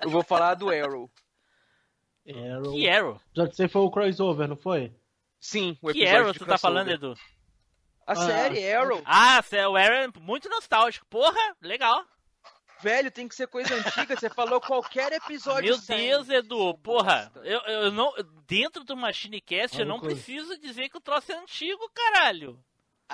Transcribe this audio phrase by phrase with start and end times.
[0.00, 1.10] Eu vou falar do Arrow.
[2.28, 2.72] Arrow.
[2.72, 3.20] Que Arrow?
[3.36, 4.94] Já que você foi o crossover, não foi?
[5.40, 6.88] Sim, o Que episódio Arrow de tu tá falando.
[6.90, 7.14] Edu?
[8.06, 8.16] A Ah.
[8.16, 9.02] série Arrow.
[9.04, 11.06] Ah, o Arrow é muito nostálgico.
[11.06, 12.04] Porra, legal.
[12.80, 14.16] Velho, tem que ser coisa antiga.
[14.16, 16.08] Você falou qualquer episódio Meu sem.
[16.08, 17.30] Deus, Edu, porra.
[17.44, 18.12] Eu, eu não.
[18.46, 20.16] Dentro do MachineCast eu Olha não coisa.
[20.16, 22.58] preciso dizer que o troço é antigo, caralho.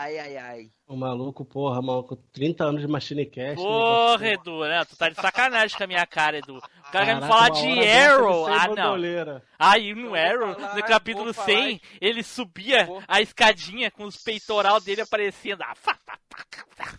[0.01, 0.71] Ai, ai, ai.
[0.87, 3.57] O maluco, porra, maluco, 30 anos de Machine Cast.
[3.57, 4.85] Porra, Edu, né?
[4.85, 6.59] Tu tá de sacanagem com a minha cara, Edu.
[6.59, 8.47] O cara quer me Caraca, falar de Arrow.
[8.47, 8.75] Ah, não.
[8.77, 9.43] bandoleira.
[9.59, 14.17] Aí no Arrow, falar, no capítulo vou falar 100, ele subia a escadinha com os
[14.17, 15.63] peitoral dele aparecendo.
[15.63, 16.93] Ah, fá, fá, fá.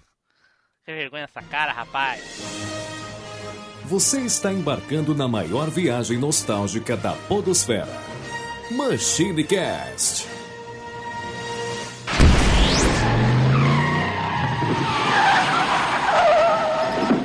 [0.84, 2.22] Que vergonha essa cara, rapaz.
[3.86, 7.88] Você está embarcando na maior viagem nostálgica da Podosfera.
[8.72, 10.39] Machine Cast.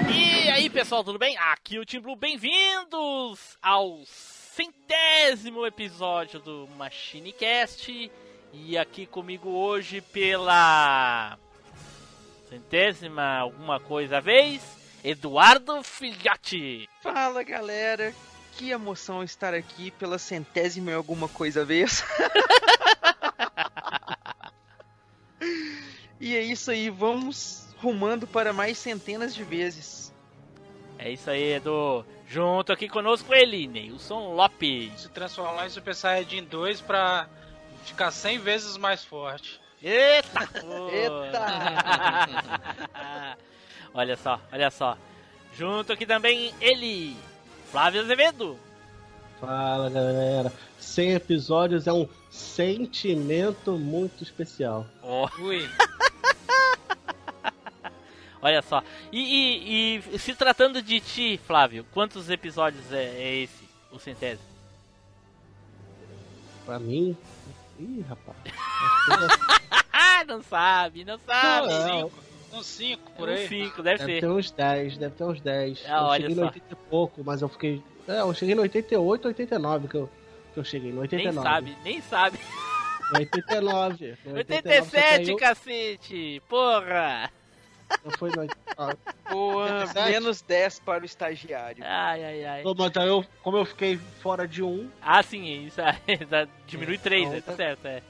[0.08, 1.36] E aí, pessoal, tudo bem?
[1.36, 8.10] Aqui é o Team Blue, bem-vindos ao centésimo episódio do MachineCast.
[8.52, 11.36] E aqui comigo hoje pela
[12.48, 14.62] centésima alguma coisa vez,
[15.02, 16.88] Eduardo Filhote.
[17.02, 18.14] Fala, galera.
[18.56, 22.04] Que emoção estar aqui pela centésima e alguma coisa vez.
[26.20, 30.12] e é isso aí, vamos rumando para mais centenas de vezes.
[30.98, 32.04] É isso aí, Edu.
[32.26, 35.02] Junto aqui conosco ele, Neilson Lopes.
[35.02, 37.28] se transformar em Super Saiyajin 2 pra
[37.84, 39.60] ficar 100 vezes mais forte.
[39.82, 40.48] Eita!
[40.90, 41.46] Eita!
[43.92, 44.96] olha só, olha só.
[45.52, 47.14] Junto aqui também ele,
[47.70, 48.58] Flávio Azevedo.
[49.40, 50.52] Fala, galera.
[50.78, 54.86] 100 episódios é um sentimento muito especial.
[55.02, 55.68] Ó, Ui,
[58.44, 58.82] olha só.
[59.10, 64.46] E, e- e se tratando de ti, Flávio, quantos episódios é, é esse, o centésimo?
[66.64, 67.16] Pra mim...
[67.78, 68.36] Ih, rapaz.
[69.92, 71.68] Ah, não sabe, não sabe.
[71.68, 73.48] Não, cinco, uns 5 por Um aí.
[73.48, 74.20] cinco, deve Deve ser.
[74.20, 75.82] ter uns 10, deve ter uns 10.
[75.86, 76.40] Ah, eu olha cheguei só.
[76.40, 77.82] no 80 e pouco, mas eu fiquei...
[78.06, 80.10] É, eu cheguei no 88, 89 que eu,
[80.52, 80.90] que eu cheguei.
[80.90, 81.48] No Nem 89.
[81.48, 82.38] sabe, nem sabe.
[83.10, 84.16] No 89.
[84.24, 86.42] No 89 só 87, caiu- cacete!
[86.48, 87.30] Porra!
[88.04, 88.98] Não foi no 89.
[89.30, 90.10] Boa, 87.
[90.10, 91.82] menos 10 para o estagiário.
[91.86, 92.64] Ai, ai, ai.
[92.64, 95.80] Ô, mas aí eu, como eu fiquei fora de um, Ah, sim, isso
[96.66, 98.02] diminui 3, Então, tá tá- certo, é.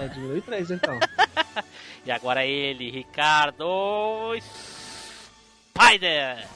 [0.00, 0.98] é, diminui 3 então.
[2.04, 4.34] E agora ele, Ricardo
[5.78, 6.46] Spider!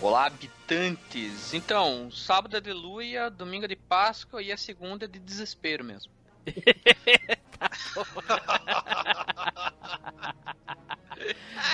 [0.00, 1.54] Olá, habitantes!
[1.54, 5.82] Então, sábado é de Luia, domingo é de Páscoa e a segunda é de desespero
[5.82, 6.12] mesmo.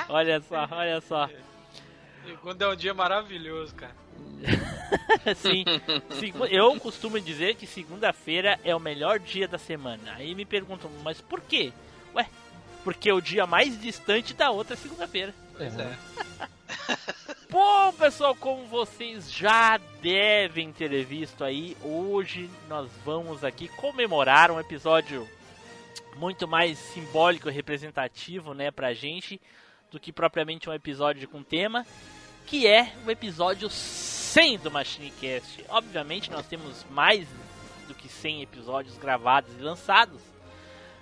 [0.08, 1.28] Olha só, olha só.
[2.24, 3.94] Segunda é um dia maravilhoso, cara.
[5.36, 5.64] Sim,
[6.50, 10.14] eu costumo dizer que segunda-feira é o melhor dia da semana.
[10.14, 11.72] Aí me perguntam, mas por quê?
[12.14, 12.28] Ué,
[12.82, 15.34] porque é o dia mais distante da outra segunda-feira.
[15.56, 15.96] Pois é.
[17.50, 24.58] Bom, pessoal, como vocês já devem ter visto aí, hoje nós vamos aqui comemorar um
[24.58, 25.28] episódio
[26.16, 29.40] muito mais simbólico e representativo, né, pra gente,
[29.90, 31.86] do que propriamente um episódio com tema,
[32.46, 35.64] que é o episódio 100 do MachineCast.
[35.68, 37.28] Obviamente nós temos mais
[37.86, 40.20] do que 100 episódios gravados e lançados,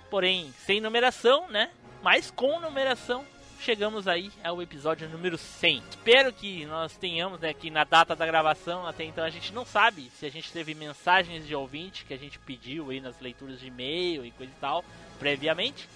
[0.09, 3.25] porém sem numeração, né, mas com numeração
[3.63, 5.81] chegamos aí ao episódio número 100.
[5.89, 9.65] Espero que nós tenhamos, né, que na data da gravação, até então a gente não
[9.65, 13.59] sabe se a gente teve mensagens de ouvinte que a gente pediu aí nas leituras
[13.61, 14.83] de e-mail e coisa e tal,
[15.17, 15.87] previamente.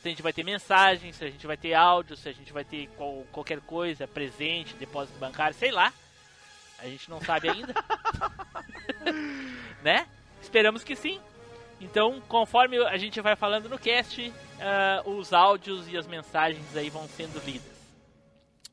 [0.00, 2.52] Se a gente vai ter mensagens, se a gente vai ter áudio, se a gente
[2.52, 5.92] vai ter qual- qualquer coisa, presente, depósito bancário, sei lá.
[6.78, 7.74] A gente não sabe ainda.
[9.82, 10.06] né?
[10.40, 11.20] Esperamos que sim.
[11.80, 16.90] Então, conforme a gente vai falando no cast, ah, os áudios e as mensagens aí
[16.90, 17.80] vão sendo lidas.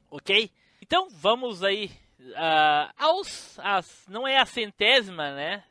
[0.10, 0.52] Ok?
[0.82, 1.92] Então, vamos aí
[2.36, 3.58] ah, aos.
[3.60, 5.64] As, não é a centésima, né?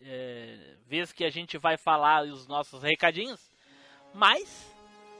[0.00, 3.40] É, vez que a gente vai falar os nossos recadinhos,
[4.14, 4.66] mas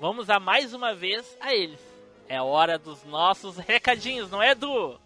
[0.00, 1.80] vamos a mais uma vez a eles.
[2.28, 4.98] É hora dos nossos recadinhos, não é, Edu?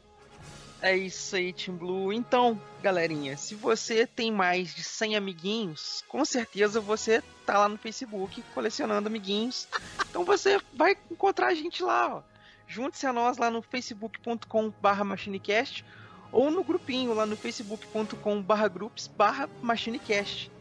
[0.84, 2.12] É isso aí, Team Blue.
[2.12, 7.78] Então, galerinha, se você tem mais de 100 amiguinhos, com certeza você tá lá no
[7.78, 9.66] Facebook colecionando amiguinhos.
[10.10, 12.22] Então você vai encontrar a gente lá, ó.
[12.68, 15.82] Junte-se a nós lá no facebook.com/barra machinecast
[16.30, 20.52] ou no grupinho lá no facebook.com/barra groups/barra machinecast.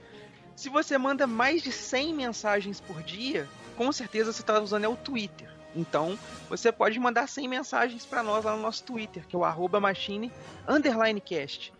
[0.56, 4.88] Se você manda mais de 100 mensagens por dia, com certeza você está usando é
[4.88, 5.52] o Twitter.
[5.75, 6.18] Então,
[6.50, 9.80] você pode mandar 100 mensagens para nós lá no nosso Twitter, que é o arroba
[9.80, 10.31] machine
[10.68, 11.74] underline cast.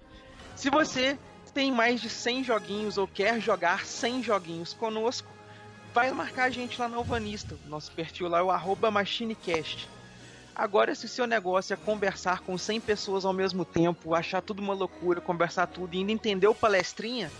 [0.56, 1.18] Se você
[1.54, 5.28] tem mais de 100 joguinhos ou quer jogar 100 joguinhos conosco,
[5.94, 7.56] vai marcar a gente lá no Alvanista.
[7.68, 9.88] Nosso perfil lá é o machinecast.
[10.56, 14.62] Agora, se o seu negócio é conversar com 100 pessoas ao mesmo tempo, achar tudo
[14.62, 17.32] uma loucura, conversar tudo e ainda entender o palestrinha,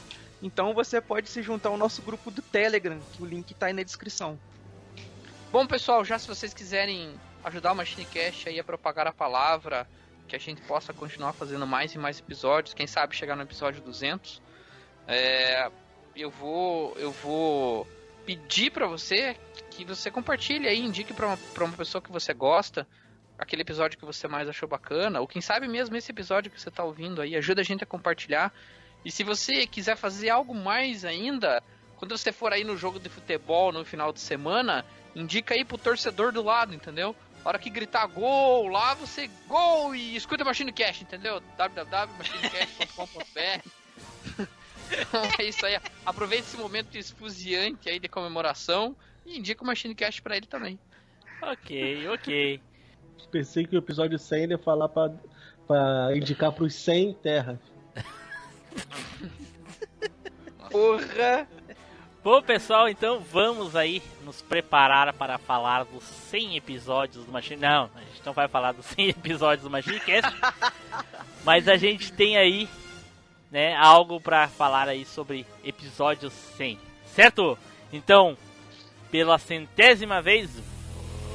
[0.42, 3.74] então você pode se juntar ao nosso grupo do Telegram, que o link está aí
[3.74, 4.38] na descrição.
[5.54, 7.14] Bom, pessoal, já se vocês quiserem
[7.44, 9.88] ajudar o Machinecast aí a propagar a palavra,
[10.28, 13.80] que a gente possa continuar fazendo mais e mais episódios, quem sabe chegar no episódio
[13.80, 14.42] 200,
[15.08, 15.70] é,
[16.16, 17.88] eu vou eu vou
[18.26, 19.38] pedir para você
[19.70, 22.88] que você compartilhe aí, indique para uma, uma pessoa que você gosta,
[23.38, 26.70] aquele episódio que você mais achou bacana, ou quem sabe mesmo esse episódio que você
[26.70, 28.52] está ouvindo aí, ajuda a gente a compartilhar.
[29.06, 31.62] E se você quiser fazer algo mais ainda,
[31.98, 34.84] quando você for aí no jogo de futebol no final de semana,
[35.16, 37.16] indica aí pro torcedor do lado, entendeu?
[37.44, 41.42] A hora que gritar gol lá, você gol e escuta o Machine Cash, entendeu?
[41.58, 43.68] www.machinecast.com.br
[44.92, 45.78] Então é isso aí.
[46.06, 48.96] Aproveite esse momento esfuziante aí de comemoração
[49.26, 50.80] e indica o Machine Cash pra ele também.
[51.42, 52.62] Ok, ok.
[53.30, 55.12] Pensei que o episódio 100 ia falar pra,
[55.68, 57.60] pra indicar pros 100 terras.
[60.72, 61.46] Porra!
[62.24, 67.60] Bom, pessoal, então vamos aí nos preparar para falar dos 100 episódios do Machine.
[67.60, 70.34] Não, a gente não vai falar dos 100 episódios do Machine Cast,
[71.44, 72.70] mas a gente tem aí,
[73.52, 76.80] né, algo para falar aí sobre episódio 100,
[77.14, 77.58] certo?
[77.92, 78.38] Então,
[79.12, 80.50] pela centésima vez,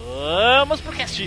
[0.07, 1.23] vamos pro cast.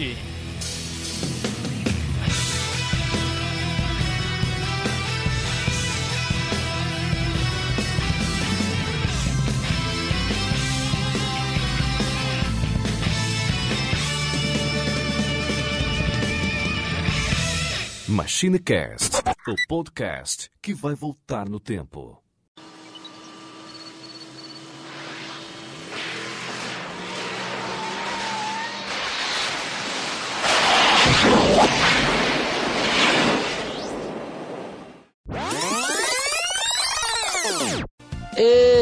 [18.21, 22.21] MachineCast, o podcast que vai voltar no tempo.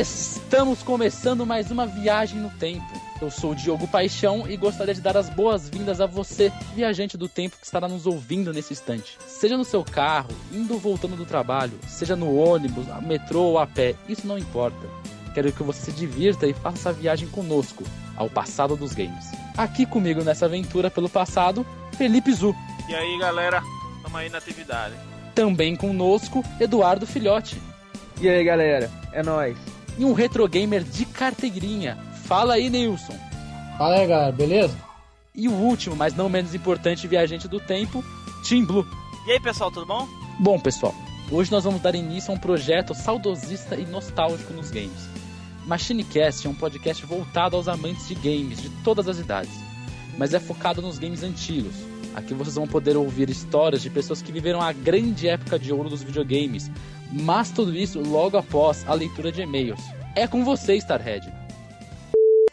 [0.01, 3.08] Estamos começando mais uma viagem no tempo.
[3.21, 7.27] Eu sou o Diogo Paixão e gostaria de dar as boas-vindas a você, viajante do
[7.27, 9.17] tempo que estará nos ouvindo nesse instante.
[9.27, 13.67] Seja no seu carro, indo ou voltando do trabalho, seja no ônibus, metrô ou a
[13.67, 14.87] pé, isso não importa.
[15.33, 17.83] Quero que você se divirta e faça essa viagem conosco,
[18.15, 19.31] ao passado dos games.
[19.57, 21.65] Aqui comigo nessa aventura pelo passado,
[21.97, 22.55] Felipe Zu.
[22.87, 23.61] E aí, galera,
[24.01, 24.95] tamo aí na atividade.
[25.35, 27.61] Também conosco, Eduardo Filhote.
[28.21, 29.57] E aí, galera, é nóis.
[29.97, 31.97] E um retro gamer de carteirinha.
[32.29, 33.17] Fala aí, Nilson.
[33.75, 34.77] Fala aí, galera, beleza?
[35.33, 38.05] E o último, mas não menos importante viajante do tempo,
[38.47, 38.85] Team Blue.
[39.25, 40.07] E aí, pessoal, tudo bom?
[40.39, 40.93] Bom, pessoal,
[41.31, 45.09] hoje nós vamos dar início a um projeto saudosista e nostálgico nos games.
[45.65, 49.59] MachineCast é um podcast voltado aos amantes de games de todas as idades,
[50.15, 51.73] mas é focado nos games antigos.
[52.13, 55.89] Aqui vocês vão poder ouvir histórias de pessoas que viveram a grande época de ouro
[55.89, 56.69] dos videogames,
[57.11, 59.81] mas tudo isso logo após a leitura de e-mails.
[60.15, 61.38] É com você, Starhead.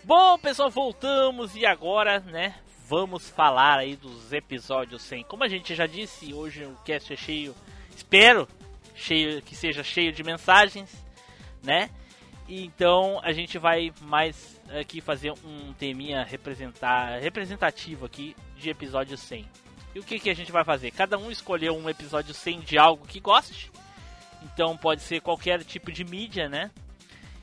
[0.06, 2.54] Bom, pessoal, voltamos e agora, né,
[2.86, 5.24] vamos falar aí dos episódios 100.
[5.24, 7.52] Como a gente já disse, hoje o cast é cheio,
[7.90, 8.46] espero,
[8.94, 11.04] cheio que seja cheio de mensagens,
[11.60, 11.90] né?
[12.48, 19.44] Então a gente vai mais aqui fazer um teminha representar, representativo aqui de episódio 100.
[19.92, 20.92] E o que, que a gente vai fazer?
[20.92, 23.72] Cada um escolheu um episódio 100 de algo que goste.
[24.44, 26.70] Então pode ser qualquer tipo de mídia, né?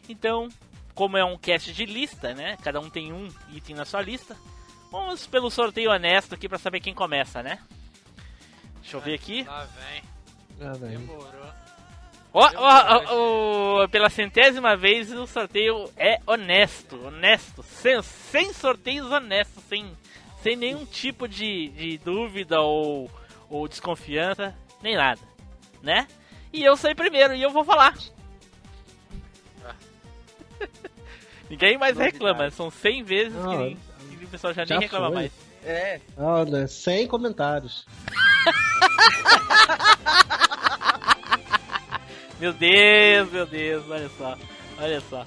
[0.07, 0.47] Então,
[0.93, 2.57] como é um cast de lista, né?
[2.63, 4.35] Cada um tem um item na sua lista.
[4.91, 7.59] Vamos pelo sorteio honesto aqui para saber quem começa, né?
[8.81, 9.43] Deixa eu ver aqui.
[9.43, 10.03] Lá vem.
[10.61, 10.99] Ah, velho.
[10.99, 11.53] Demorou.
[12.35, 19.11] Ó, ó, ó, ó, pela centésima vez o sorteio é honesto, honesto, sem, sem sorteios
[19.11, 19.95] honestos, sem,
[20.41, 23.09] sem nenhum tipo de, de dúvida ou,
[23.47, 25.21] ou desconfiança, nem nada,
[25.83, 26.07] né?
[26.51, 27.93] E eu saí primeiro e eu vou falar.
[31.49, 33.77] Ninguém mais reclama, são 100 vezes que, Não, nem-
[34.17, 35.15] que o pessoal já, já nem reclama foi.
[35.15, 35.31] mais.
[35.65, 37.85] É, Olha, 100 comentários.
[42.39, 44.37] Meu Deus, meu Deus, olha só,
[44.77, 45.25] olha só.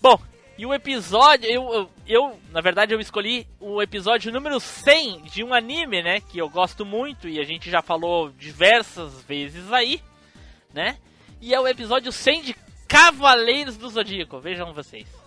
[0.00, 0.20] Bom,
[0.56, 5.42] e o episódio, eu, eu, eu, na verdade eu escolhi o episódio número 100 de
[5.42, 10.00] um anime, né, que eu gosto muito e a gente já falou diversas vezes aí,
[10.72, 10.96] né?
[11.40, 12.54] E é o episódio 100 de
[12.92, 15.21] Cavaleiros do Zodíaco, vejam vocês.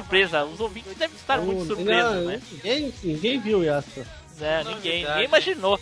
[0.00, 0.44] Surpresa.
[0.44, 2.42] Os ouvintes devem estar muito surpresos, né?
[2.52, 4.06] Ninguém, ninguém viu essa.
[4.28, 4.68] Novidade.
[4.74, 5.80] Ninguém, ninguém imaginou,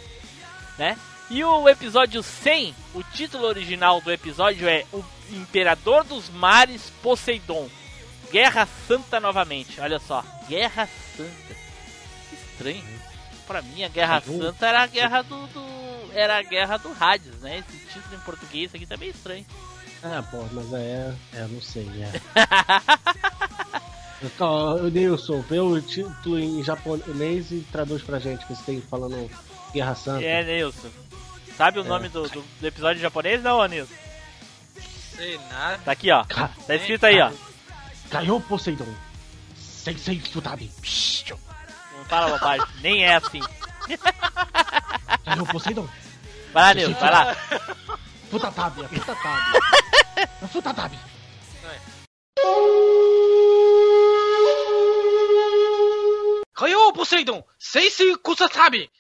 [0.78, 0.96] né?
[1.30, 5.02] E o episódio 100, o título original do episódio é O
[5.32, 7.68] Imperador dos Mares Poseidon.
[8.30, 9.80] Guerra Santa novamente.
[9.80, 11.54] Olha só, Guerra Santa.
[12.28, 12.84] Que estranho.
[13.46, 14.38] Pra mim a Guerra Uhum.
[14.40, 17.58] Santa era a guerra do, do- era a guerra do Hades, né?
[17.68, 19.44] Esse título em português aqui tá meio estranho.
[20.02, 21.14] Ah, pô, mas é.
[21.32, 22.12] É, não sei, é.
[24.40, 29.30] Ó, Nilson, vê o título em japonês e traduz pra gente, que você tem falando
[29.72, 30.24] Guerra Santa.
[30.24, 30.88] É, Nilson.
[31.56, 33.92] Sabe o nome do, do, do episódio em japonês, não, Nilson?
[35.16, 35.78] Sei nada.
[35.84, 36.24] Tá aqui, ó.
[36.24, 37.30] Ca- Tá escrito aí, ó.
[38.10, 38.86] Caiu Poseidon.
[39.56, 40.70] Sensei Futami.
[41.96, 42.66] Não fala bobagem.
[42.80, 43.40] Nem é assim.
[45.24, 45.86] Caiu Poseidon.
[46.52, 47.36] Vai lá, Nilson, vai lá.
[48.30, 48.88] Futatabi, é
[50.48, 50.98] Futatabi.
[52.38, 52.42] É.
[56.54, 57.44] Caiu, Poseidon!
[57.58, 58.90] Sei se custa sabe!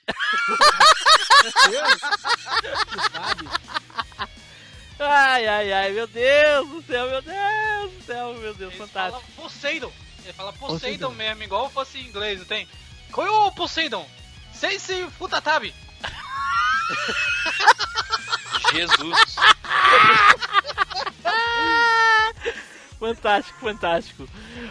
[4.98, 9.20] Ai, ai, ai, meu Deus do céu, meu Deus do céu, meu Deus, Ele fantástico.
[9.20, 9.92] fala Poseidon!
[10.24, 11.10] Ele fala Poseidon, Poseidon.
[11.10, 12.68] mesmo, igual fosse em inglês, não tem?
[13.12, 14.08] Caiu, Poseidon!
[14.52, 15.74] Sei se Futatabi!
[18.72, 19.36] Jesus.
[23.04, 24.28] Fantástico, fantástico.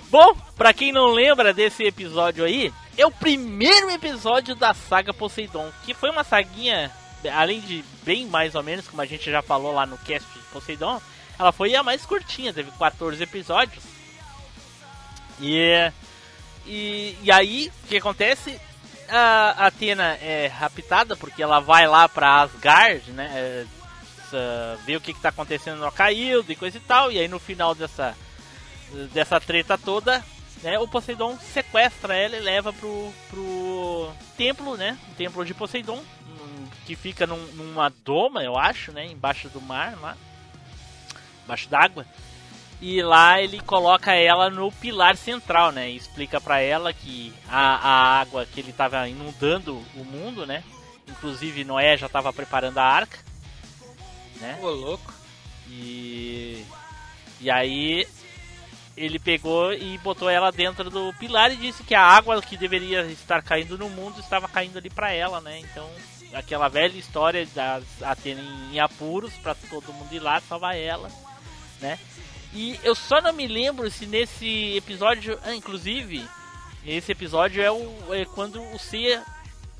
[0.10, 5.72] Bom, pra quem não lembra desse episódio aí, é o primeiro episódio da saga Poseidon,
[5.86, 6.92] que foi uma saguinha,
[7.32, 10.40] além de bem mais ou menos, como a gente já falou lá no cast de
[10.52, 11.00] Poseidon,
[11.38, 13.84] ela foi a mais curtinha, teve 14 episódios.
[15.40, 15.92] E,
[16.66, 18.60] e, e aí, o que acontece?
[19.10, 23.30] A Athena é raptada porque ela vai lá pra Asgard, né?
[23.36, 23.66] é,
[24.38, 27.12] essa- ver o que, que tá acontecendo no Caildo e coisa e tal.
[27.12, 28.16] E aí no final dessa,
[29.14, 30.24] dessa treta toda,
[30.62, 34.98] né, o Poseidon sequestra ela e leva pro, pro templo, né?
[35.12, 36.02] O templo de Poseidon,
[36.86, 39.06] que fica num- numa doma, eu acho, né?
[39.06, 40.16] Embaixo do mar, lá.
[41.46, 42.06] Embaixo d'água.
[42.82, 45.90] E lá ele coloca ela no pilar central, né?
[45.90, 50.64] E explica pra ela que a, a água que ele tava inundando o mundo, né?
[51.08, 53.20] Inclusive Noé já estava preparando a arca,
[54.44, 54.60] né?
[54.62, 55.14] Ô, louco.
[55.70, 56.66] E
[57.40, 58.08] e aí
[58.96, 63.02] ele pegou e botou ela dentro do pilar e disse que a água que deveria
[63.08, 65.60] estar caindo no mundo estava caindo ali pra ela, né?
[65.60, 65.90] Então,
[66.34, 71.10] aquela velha história da Atena em apuros pra todo mundo ir lá salvar ela,
[71.82, 71.98] né?
[72.54, 76.24] E eu só não me lembro se nesse episódio, ah, inclusive,
[76.86, 79.26] esse episódio é, o, é quando o Seiya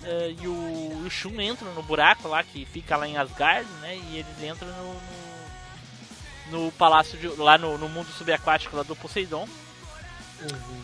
[0.06, 3.96] eh, e o, o Shun entram no buraco lá que fica lá em Asgard, né?
[3.96, 4.94] E eles entram no,
[6.52, 9.48] no, no palácio de, lá no, no mundo subaquático lá do Poseidon.
[10.42, 10.84] Uhum.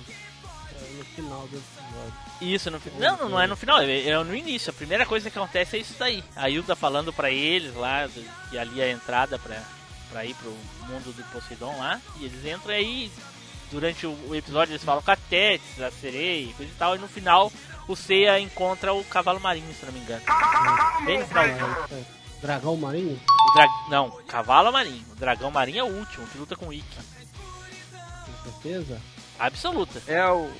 [0.82, 2.14] É no final do episódio.
[2.42, 4.70] Isso, no, fi- não, não, não é no final, é, é no início.
[4.70, 6.24] A primeira coisa que acontece é isso daí.
[6.36, 8.10] A Hilda falando pra eles lá,
[8.50, 9.62] que ali é a entrada pra,
[10.10, 10.50] pra ir pro
[10.88, 12.00] mundo do Poseidon lá.
[12.20, 13.12] E eles entram e aí,
[13.70, 16.96] durante o, o episódio, eles falam com a Tétis, a sereia e coisa e tal.
[16.96, 17.52] E no final,
[17.90, 20.22] o Seiya encontra o cavalo marinho, se não me engano.
[21.06, 21.78] Bem no finalzinho.
[21.92, 22.04] É,
[22.40, 23.20] Dragão marinho?
[23.50, 23.68] O dra...
[23.90, 25.04] Não, cavalo marinho.
[25.12, 26.98] O dragão marinho é o último, que luta com o Ikki.
[27.92, 29.02] Com certeza?
[29.40, 30.02] Absoluta.
[30.06, 30.52] É o,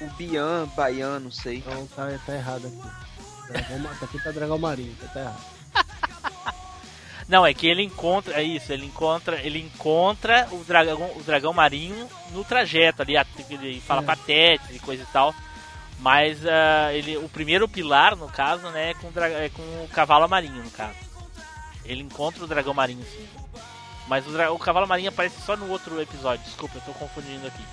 [0.00, 1.58] o Bian, Baiano, não sei.
[1.58, 3.52] Então tá, tá errado aqui.
[3.52, 5.52] Dragão, tá aqui tá dragão marinho, tá, tá errado.
[7.28, 11.52] Não, é que ele encontra, é isso, ele encontra, ele encontra o dragão, o dragão
[11.52, 13.14] marinho no trajeto ali,
[13.48, 14.16] ele fala É.
[14.16, 15.32] Tétis e coisa e tal.
[16.02, 20.28] Mas ah, ele, o primeiro pilar, no caso, né, é com, é com o cavalo
[20.28, 20.96] marinho, no caso.
[21.84, 23.28] Ele encontra o dragão marinho, sim.
[24.08, 26.44] Mas o, o cavalo marinho aparece só no outro episódio.
[26.44, 27.64] Desculpa, eu tô confundindo aqui.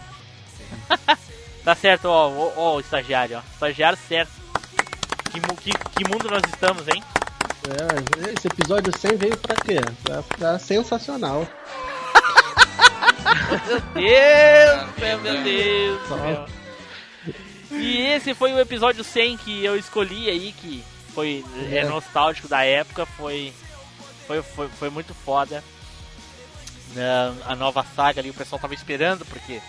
[1.65, 3.41] tá certo, ó, ó, ó, o estagiário, ó.
[3.53, 4.31] Estagiário certo.
[5.31, 7.03] Que, que, que mundo nós estamos, hein?
[7.67, 9.79] É, esse episódio 100 veio pra quê?
[10.03, 11.47] Pra ficar sensacional.
[13.95, 16.58] Meu Deus, meu, meu Deus.
[17.71, 20.83] E esse foi o episódio 100 que eu escolhi aí, que
[21.13, 23.53] foi é nostálgico da época, foi
[24.27, 25.63] foi, foi, foi muito foda.
[26.95, 29.61] Na- a nova saga ali, o pessoal tava esperando, porque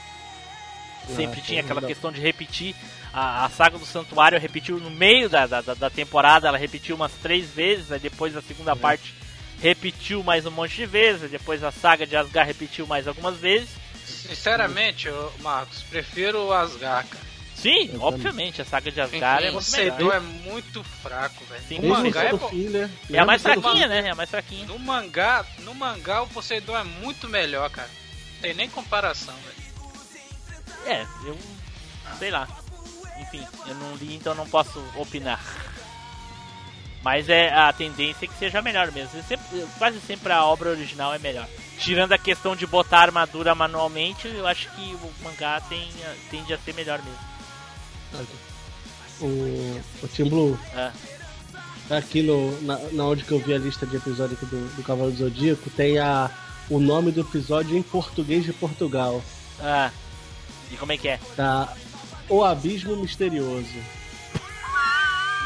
[1.15, 1.89] sempre Ah, tinha aquela não.
[1.89, 2.75] questão de repetir.
[3.13, 6.95] A, a saga do Santuário repetiu no meio da, da, da- da temporada, ela repetiu
[6.97, 9.15] umas três vezes, aí depois a segunda parte
[9.61, 13.69] repetiu mais um monte de vezes, depois a saga de Asgard repetiu mais algumas vezes.
[14.07, 15.09] Sinceramente,
[15.41, 17.30] Marcos, prefiro o Asgard, cara.
[17.61, 19.97] Sim, Eu obviamente, a saga de Asgard é O muito melhor.
[19.97, 21.63] Poseidon é muito fraco, velho.
[21.69, 22.91] Sim, Mesmo mangá é filler.
[23.13, 24.01] É a mais fraquinha, né?
[24.07, 24.67] É a mais fraquinha.
[24.67, 27.89] No mangá, no mangá o Poseidon é muito melhor, cara.
[28.35, 29.61] Não tem nem comparação, velho.
[30.87, 31.39] É, eu.
[32.19, 32.49] sei lá.
[33.21, 35.41] Enfim, eu não li, então não posso opinar.
[37.03, 39.23] Mas é a tendência é que seja melhor mesmo.
[39.25, 41.47] Sempre- quase sempre a obra original é melhor.
[41.79, 45.91] Tirando a questão de botar armadura manualmente, eu acho que o mangá tem,
[46.31, 47.30] tende a ser melhor mesmo.
[49.21, 49.27] O,
[50.03, 50.93] o Team Blue, Ah,
[51.91, 54.83] aqui no, na, na onde que eu vi a lista de episódio aqui do, do
[54.83, 56.31] Cavalo do Zodíaco, tem a,
[56.71, 59.23] o nome do episódio em português de Portugal.
[59.61, 59.91] ah.
[60.73, 61.19] E como é que é?
[61.37, 61.75] Tá?
[62.29, 63.75] O Abismo Misterioso.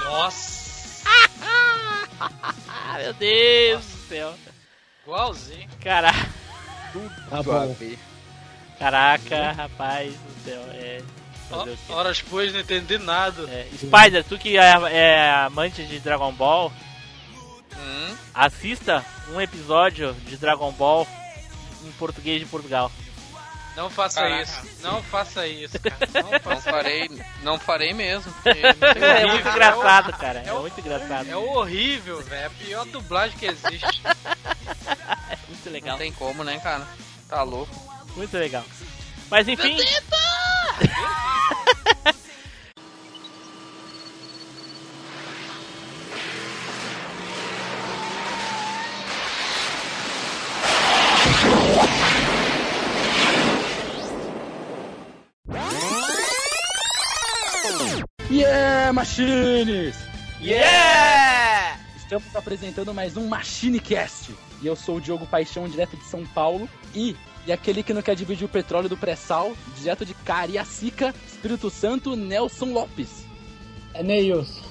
[0.04, 1.02] Nossa,
[2.68, 4.34] Ah, meu Deus do céu.
[5.02, 5.68] igualzinho.
[5.82, 6.28] Caraca,
[7.30, 7.74] Tá bom.
[8.78, 10.60] caraca, rapaz do céu.
[10.74, 11.02] É.
[11.88, 13.42] Horas depois não entendi nada.
[13.50, 16.72] É, Spider, tu que é, é amante de Dragon Ball,
[17.76, 21.06] Hum, assista um episódio de Dragon Ball
[21.84, 22.90] em português de Portugal.
[23.76, 24.42] Não faça Caraca.
[24.42, 24.62] isso.
[24.82, 25.96] Não faça isso, cara.
[26.22, 27.10] Não não faça farei,
[27.42, 28.32] não farei mesmo.
[28.44, 30.40] não É muito engraçado, cara.
[30.46, 31.28] É é o- muito engraçado.
[31.28, 32.42] É horrível, velho.
[32.42, 34.02] É a pior dublagem que existe.
[35.28, 35.98] É muito Não legal.
[35.98, 36.86] tem como, né, cara?
[37.28, 37.74] Tá louco.
[38.16, 38.64] Muito legal.
[39.30, 39.76] Mas enfim.
[58.30, 59.94] Yeah, Machines!
[60.40, 61.78] Yeah!
[61.96, 64.34] Estamos apresentando mais um MachineCast.
[64.60, 66.68] E eu sou o Diogo Paixão, direto de São Paulo.
[66.94, 71.68] E, e aquele que não quer dividir o petróleo do pré-sal, direto de Cariacica, Espírito
[71.70, 73.24] Santo, Nelson Lopes.
[73.92, 74.62] É Neils.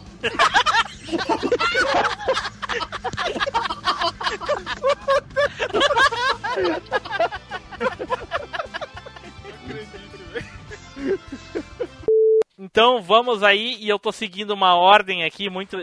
[12.58, 15.78] Então vamos aí, e eu tô seguindo uma ordem aqui muito,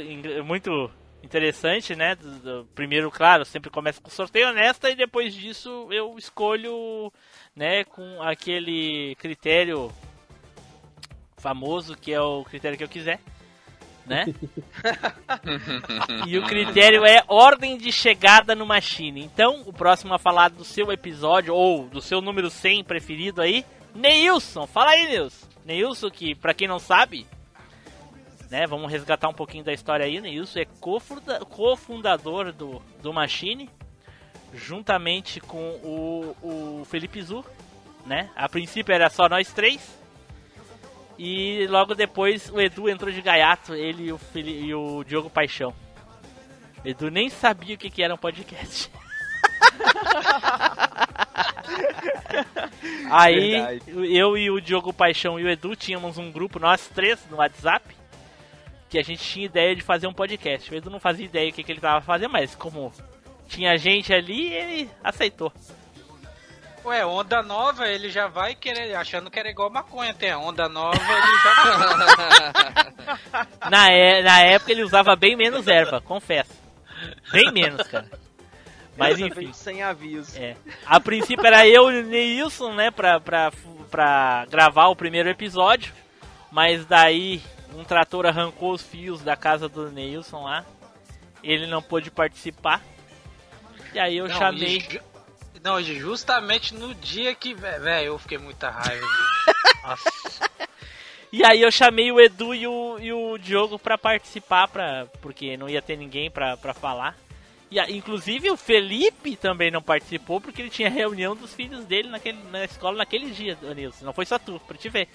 [0.45, 0.91] muito
[1.31, 2.17] interessante, né?
[2.17, 7.13] Do- do- primeiro, claro, sempre começa com sorteio honesta e depois disso eu escolho,
[7.55, 9.93] né, com aquele critério
[11.39, 13.21] famoso que é o critério que eu quiser,
[14.05, 14.27] né?
[16.27, 19.23] E o critério é ordem de chegada no Machine.
[19.23, 23.65] Então, o próximo a falar do seu episódio ou do seu número 100 preferido aí,
[23.95, 24.67] Neilson.
[24.67, 25.47] Fala aí, Neilson.
[25.65, 27.25] Neilson, que pra quem não sabe,
[28.51, 30.21] né, vamos resgatar um pouquinho da história aí.
[30.21, 33.71] Neilson é cofunda- cofundador do, do Machine,
[34.53, 37.45] juntamente com o, o Felipe Zu,
[38.05, 38.29] né?
[38.35, 39.99] A princípio era só nós três.
[41.19, 45.29] E logo depois o Edu entrou de gaiato, ele e o, Fili- e o Diogo
[45.29, 45.75] Paixão.
[46.85, 48.91] O Edu nem sabia o que, que era um podcast.
[53.11, 53.83] Aí Verdade.
[54.17, 57.85] eu e o Diogo Paixão e o Edu tínhamos um grupo, nós três, no WhatsApp,
[58.91, 60.71] que a gente tinha ideia de fazer um podcast.
[60.71, 62.93] O Edu não fazia ideia do que, que ele tava fazendo, mas como
[63.49, 65.53] tinha gente ali, ele aceitou.
[66.85, 70.13] Ué, onda nova, ele já vai querer, achando que era igual maconha.
[70.13, 71.61] Tem a onda nova, ele já.
[73.71, 76.53] Na, é- na época ele usava bem menos erva, confesso.
[77.31, 78.11] Bem menos, cara.
[78.97, 79.53] Mas enfim.
[79.53, 80.39] sem aviso.
[80.39, 80.57] É.
[80.85, 83.53] A princípio era eu e o Neilson, né, pra, pra,
[83.91, 85.93] pra gravar o primeiro episódio.
[86.51, 87.41] Mas daí
[87.75, 90.65] um trator arrancou os fios da casa do Neilson lá.
[91.43, 92.83] Ele não pôde participar.
[93.95, 94.77] E aí eu Não, chamei.
[94.79, 95.01] e
[95.63, 97.55] Não, justamente no dia que.
[97.55, 99.07] Velho, eu fiquei muita raiva.
[99.85, 100.51] Nossa.
[101.33, 105.57] E aí eu chamei o Edu e o, e o Diogo pra participar, pra, porque
[105.57, 107.17] não ia ter ninguém pra, pra falar.
[107.71, 112.09] E a- inclusive o Felipe também não participou porque ele tinha reunião dos filhos dele
[112.09, 114.05] naquele, na escola naquele dia, Nilson.
[114.05, 115.09] Não foi só tu, pra te ver.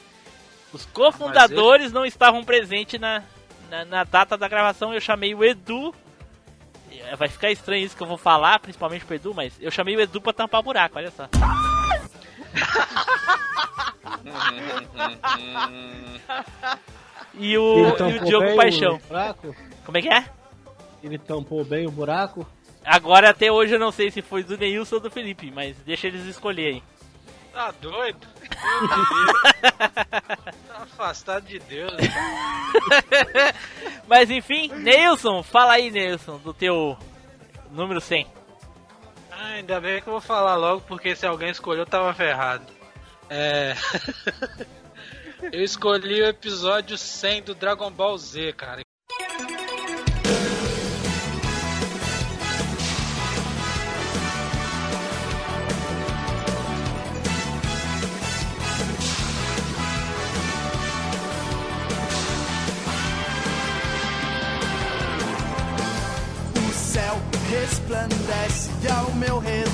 [0.73, 3.23] Os cofundadores não estavam presentes na,
[3.69, 4.93] na, na data da gravação.
[4.93, 5.93] Eu chamei o Edu.
[6.91, 9.95] É, Vai ficar estranho isso que eu vou falar, principalmente pro Edu, mas eu chamei
[9.95, 11.27] o Edu pra tampar buraco, olha só.
[17.33, 17.77] E o,
[18.09, 18.95] e o Diogo Paixão.
[18.95, 19.55] o buraco?
[19.85, 20.25] Como é que é?
[21.03, 22.47] Ele tampou bem o buraco?
[22.83, 26.07] Agora até hoje eu não sei se foi do Neilson ou do Felipe, mas deixa
[26.07, 26.81] eles escolherem.
[27.55, 28.19] Tá doido?
[30.67, 31.93] Tá afastado de Deus.
[34.07, 36.97] Mas enfim, Neilson, fala aí, Neilson, do teu
[37.71, 38.27] número 100.
[39.31, 42.65] Ah, ainda bem que eu vou falar logo, porque se alguém escolheu, eu tava ferrado.
[43.29, 43.73] É.
[45.51, 48.84] eu escolhi o episódio 100 do Dragon Ball Z, cara.
[67.85, 69.64] Resplandece ao meu redor.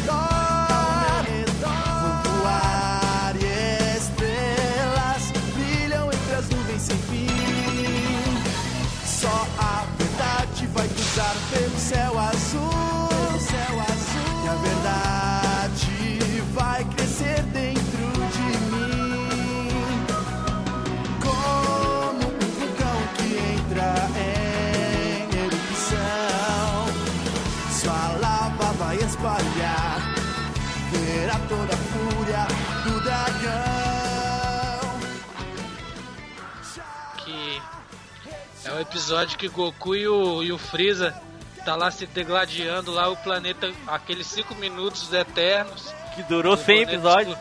[38.82, 41.15] O episódio que Goku e o, e o Freeza
[41.63, 45.94] tá lá se degladiando lá o planeta, aqueles 5 minutos eternos.
[46.15, 47.38] Que durou O 100 planeta episódios.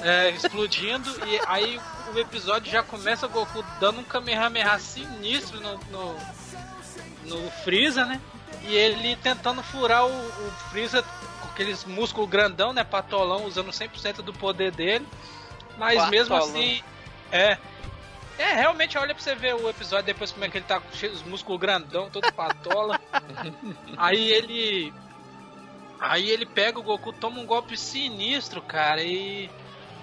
[0.00, 1.78] É, explodindo e aí
[2.14, 6.16] o episódio já começa o Goku dando um Kamehameha sinistro no, no,
[7.26, 8.18] no Freeza, né?
[8.62, 11.02] E ele tentando furar o, o Freeza
[11.42, 12.82] com aqueles músculos grandão, né?
[12.82, 15.06] Patolão, usando 100% do poder dele.
[15.76, 16.82] Mas mesmo assim,
[17.30, 17.58] é.
[18.40, 20.90] É, realmente, olha pra você ver o episódio depois como é que ele tá com
[20.96, 22.98] cheio os músculos grandão, todo patola.
[23.98, 24.94] aí ele.
[26.00, 29.50] Aí ele pega o Goku, toma um golpe sinistro, cara, e.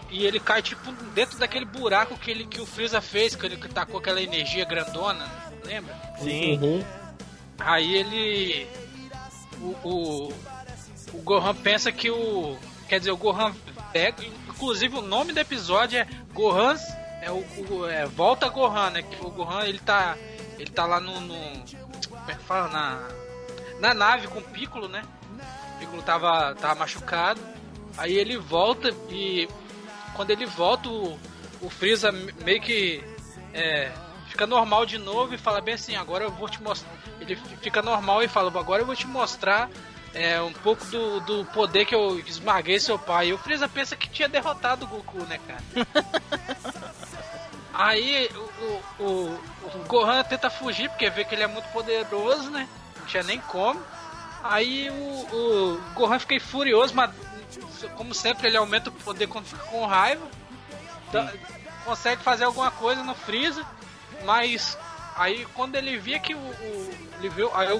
[0.09, 3.57] E ele cai tipo dentro daquele buraco que, ele, que o Freeza fez, que ele
[3.57, 5.27] tacou aquela energia grandona,
[5.65, 5.93] lembra?
[6.19, 6.57] Sim.
[6.59, 6.85] Uhum.
[7.57, 8.67] Aí ele.
[9.59, 10.33] O, o,
[11.11, 12.55] o Gohan pensa que o.
[12.87, 13.53] Quer dizer, o Gohan
[13.91, 14.23] pega.
[14.47, 16.77] Inclusive o nome do episódio é Gohan.
[17.27, 19.01] É o, o- é, Volta Gohan, né?
[19.03, 20.15] Que o Gohan ele tá.
[20.57, 21.19] Ele tá lá no.
[21.19, 21.35] no
[22.09, 22.69] como é que fala?
[22.69, 23.07] Na.
[23.81, 25.03] Na nave com o Piccolo, né?
[25.75, 27.41] O Piccolo tava, tava machucado.
[27.97, 29.47] Aí ele volta e.
[30.15, 31.19] Quando ele volta, o,
[31.61, 33.03] o Freeza meio que.
[33.53, 33.91] É,
[34.29, 36.91] fica normal de novo e fala bem assim, agora eu vou te mostrar.
[37.19, 39.69] Ele fica normal e fala, agora eu vou te mostrar
[40.13, 43.27] é, um pouco do, do poder que eu esmaguei seu pai.
[43.29, 45.61] E o Freeza pensa que tinha derrotado o Goku, né, cara?
[47.77, 49.39] Aí o, o,
[49.75, 52.67] o Gohan tenta fugir porque vê que ele é muito poderoso, né?
[52.99, 53.79] Não tinha nem como.
[54.43, 57.11] Aí o, o Gohan fica furioso, mas
[57.95, 60.25] como sempre ele aumenta o poder quando fica com raiva.
[61.07, 61.29] Então,
[61.85, 63.63] consegue fazer alguma coisa no Freeza,
[64.25, 64.77] mas
[65.15, 67.77] aí quando ele via que o, o- ele viu, aí o,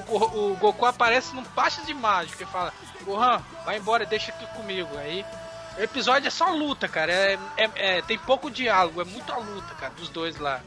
[0.52, 4.96] o Goku aparece num passe de mágica e fala: Gohan, vai embora, deixa aqui comigo.
[4.98, 5.26] Aí
[5.78, 7.12] o episódio é só luta, cara.
[7.12, 10.62] É, é- é- tem pouco diálogo, é muita luta, cara, dos dois lá.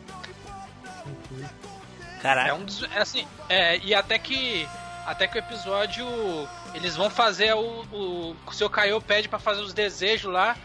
[2.19, 2.55] É Caraca.
[2.55, 4.69] um dos, é assim, é, e até que
[5.07, 6.07] até que o episódio
[6.75, 10.57] eles vão fazer o, o, o seu Kaiô pede pra fazer os desejos lá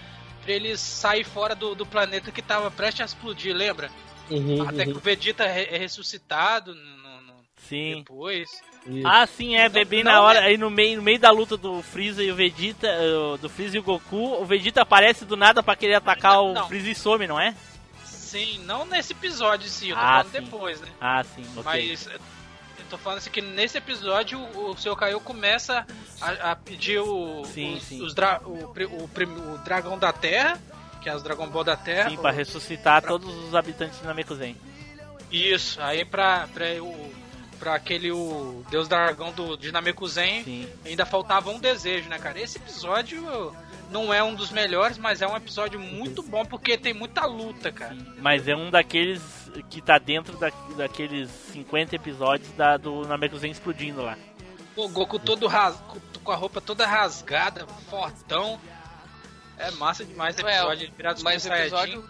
[0.44, 3.90] pra eles sair fora do, do planeta que tava prestes a explodir, lembra?
[4.30, 4.98] Uhum, até que uhum.
[4.98, 6.76] o Vegeta é, é ressuscitado
[7.70, 7.98] Sim.
[8.00, 8.50] depois.
[8.88, 9.08] Isso.
[9.08, 10.48] Ah, sim, é, Não, na hora, né?
[10.48, 13.78] aí no meio, no meio da luta do Freeza e o Vegeta, eh, do Freeza
[13.78, 16.68] e o Goku, o Vegeta aparece do nada pra querer atacar o Não.
[16.68, 17.56] Freeza e some, não é?
[18.04, 20.42] Sim, não nesse episódio sim, eu tô Ah, falando sim.
[20.42, 20.88] depois, né?
[21.02, 21.64] Ah, sim, ok.
[21.64, 22.20] Mas eu
[22.90, 25.88] tô falando assim que nesse episódio o, o seu Kaiô começa
[26.22, 28.02] a, a pedir o, Sim, os, sim.
[28.04, 29.10] os dra- o, o
[29.54, 30.60] o dragão da Terra,
[31.02, 32.10] que é os Dragon Ball da Terra.
[32.12, 34.56] Sim, pra o- ressuscitar pra- todos os habitantes de Namekusei.
[35.32, 37.14] Isso, aí pra, pra, o,
[37.56, 40.70] pra aquele o Deus Dragão do, de Namekuzen Sim.
[40.86, 42.40] ainda faltava um desejo, né, cara?
[42.40, 43.56] Esse episódio
[43.90, 47.72] não é um dos melhores, mas é um episódio muito bom porque tem muita luta,
[47.72, 47.96] cara.
[48.20, 49.22] Mas é um daqueles
[49.70, 54.18] que tá dentro da, daqueles 50 episódios da, do Namekusei explodindo lá.
[54.76, 55.82] O Goku todo ras...
[56.24, 58.60] com a roupa toda rasgada, fortão.
[59.58, 61.94] É massa demais o episódio virado Mas o Super Saiyajin.
[61.94, 62.10] episódio,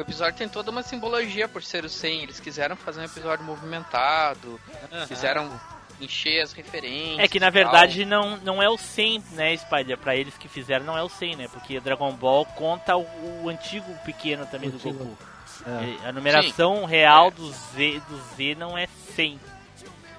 [0.00, 2.22] o episódio tem toda uma simbologia por ser o 100.
[2.22, 4.58] Eles quiseram fazer um episódio movimentado,
[4.92, 5.06] Aham.
[5.06, 5.60] quiseram
[6.00, 7.18] encher as referências.
[7.18, 9.98] É que na verdade não, não é o 100, né, Spider?
[9.98, 11.48] Pra eles que fizeram não é o 100, né?
[11.52, 13.06] Porque Dragon Ball conta o,
[13.44, 15.04] o antigo pequeno também O do antigo.
[15.04, 15.18] Goku.
[15.66, 16.06] É.
[16.06, 19.38] É, A numeração real do Z, do Z não é 100.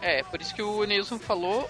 [0.02, 1.70] É, por isso que o Nilson falou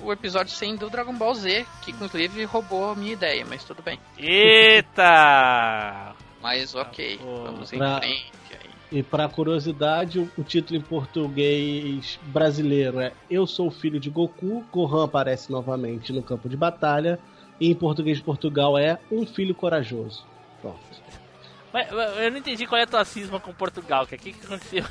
[0.00, 3.82] o episódio 100 do Dragon Ball Z, que inclusive roubou a minha ideia, mas tudo
[3.82, 3.98] bem.
[4.18, 6.14] Eita!
[6.42, 8.70] Mas ok, Pô, vamos em pra- frente aí.
[8.90, 14.66] E pra curiosidade, o, o título em português brasileiro é Eu sou filho de Goku,
[14.70, 17.18] Gohan aparece novamente no campo de batalha,
[17.60, 20.24] e em português de Portugal é Um Filho Corajoso.
[20.60, 20.78] Pronto.
[21.72, 24.32] Mas, mas eu não entendi qual é a tua cisma com Portugal, que o que,
[24.32, 24.84] que aconteceu?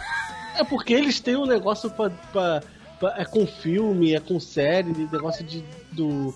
[0.55, 2.61] É porque eles têm um negócio pra-
[3.09, 6.33] é com filme, é com série, negócio de do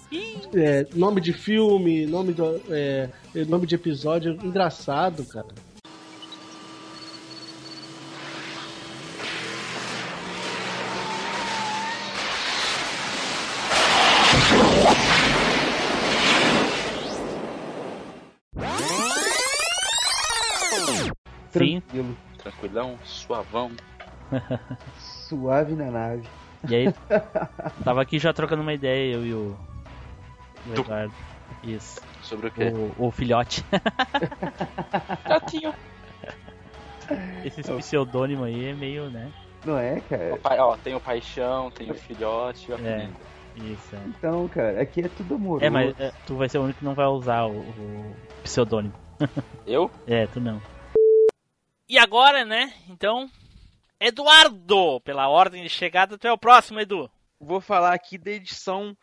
[0.54, 5.47] é, nome de filme, nome do é, é nome de episódio, engraçado, cara.
[21.51, 22.17] Tranquilo.
[22.38, 23.71] Tranquilão, suavão.
[24.99, 26.28] Suave na nave.
[26.69, 26.93] E aí,
[27.84, 29.58] tava aqui já trocando uma ideia, eu e o,
[30.67, 31.13] o Eduardo.
[31.63, 32.01] Isso.
[32.21, 32.71] Sobre o quê?
[32.97, 33.63] O, o filhote.
[35.28, 35.73] Gatinho.
[37.43, 39.32] Esse pseudônimo aí é meio, né?
[39.63, 40.34] Não é, cara?
[40.34, 43.10] O pai- ó, tem o paixão, tem o filhote e o É.
[43.56, 43.99] Isso, é.
[44.08, 45.65] Então, cara, aqui é tudo amoroso.
[45.65, 48.93] É, mas é, tu vai ser o único que não vai usar o, o pseudônimo.
[49.65, 49.89] Eu?
[50.06, 50.62] É, tu não.
[51.88, 52.73] E agora, né?
[52.89, 53.30] Então,
[53.99, 57.10] Eduardo, pela ordem de chegada, tu é o próximo, Edu.
[57.39, 58.97] Vou falar aqui da edição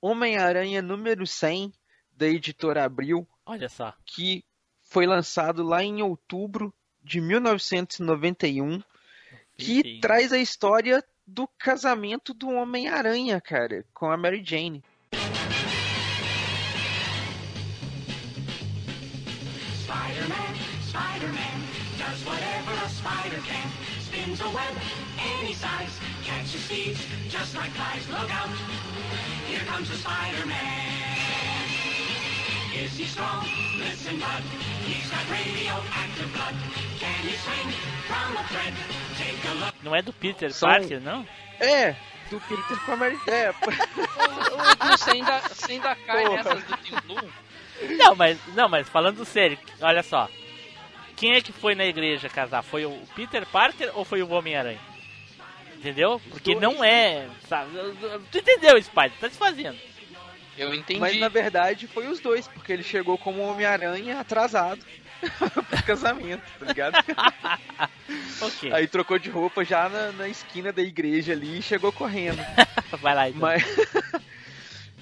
[0.00, 1.72] Homem-Aranha número 100
[2.12, 3.94] da editora Abril, Olha só.
[4.04, 4.44] que
[4.82, 8.82] foi lançado lá em outubro de 1991,
[9.56, 10.00] que Sim.
[10.00, 14.82] traz a história do casamento do Homem-Aranha, cara, com a Mary Jane.
[19.84, 20.54] Spider-Man,
[20.88, 21.56] Spider-Man,
[21.98, 23.87] does whatever a spider can.
[24.28, 24.74] Spins a web
[25.40, 28.06] any size, catches thieves just like flies.
[28.10, 28.50] Look out,
[29.48, 30.84] here comes the Spider-Man.
[32.76, 33.46] Is he strong?
[33.78, 34.42] Listen, bud,
[34.84, 36.54] he's got radioactive blood.
[37.00, 37.72] Can he swing
[38.06, 38.74] from a thread?
[39.16, 39.74] Take a look.
[39.82, 41.26] Não é do Peter São- Parker, não?
[41.58, 41.96] É,
[42.30, 43.50] do Peter com a Mary É,
[44.96, 46.36] você ainda, você ainda cai Porra.
[46.36, 47.32] nessas do Team Blue?
[47.96, 50.28] Não, mas, não, mas falando sério, olha só.
[51.18, 52.62] Quem é que foi na igreja casar?
[52.62, 54.80] Foi o Peter Parker ou foi o Homem-Aranha?
[55.76, 56.20] Entendeu?
[56.30, 57.28] Porque não é.
[57.48, 57.70] Sabe?
[58.30, 59.12] Tu entendeu, Spider?
[59.20, 59.78] Tá se fazendo.
[60.56, 60.98] Eu entendi.
[60.98, 64.84] mas na verdade foi os dois, porque ele chegou como Homem-Aranha atrasado
[65.70, 66.96] pro casamento, tá ligado?
[68.40, 68.72] Ok.
[68.72, 72.38] Aí trocou de roupa já na, na esquina da igreja ali e chegou correndo.
[73.02, 73.40] Vai lá, então.
[73.40, 73.64] Mas,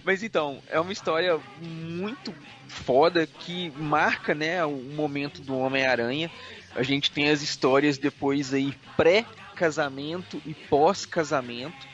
[0.02, 2.34] mas então, é uma história muito
[2.68, 6.30] foda que marca, né, o momento do Homem-Aranha.
[6.74, 11.86] A gente tem as histórias depois aí pré-casamento e pós-casamento.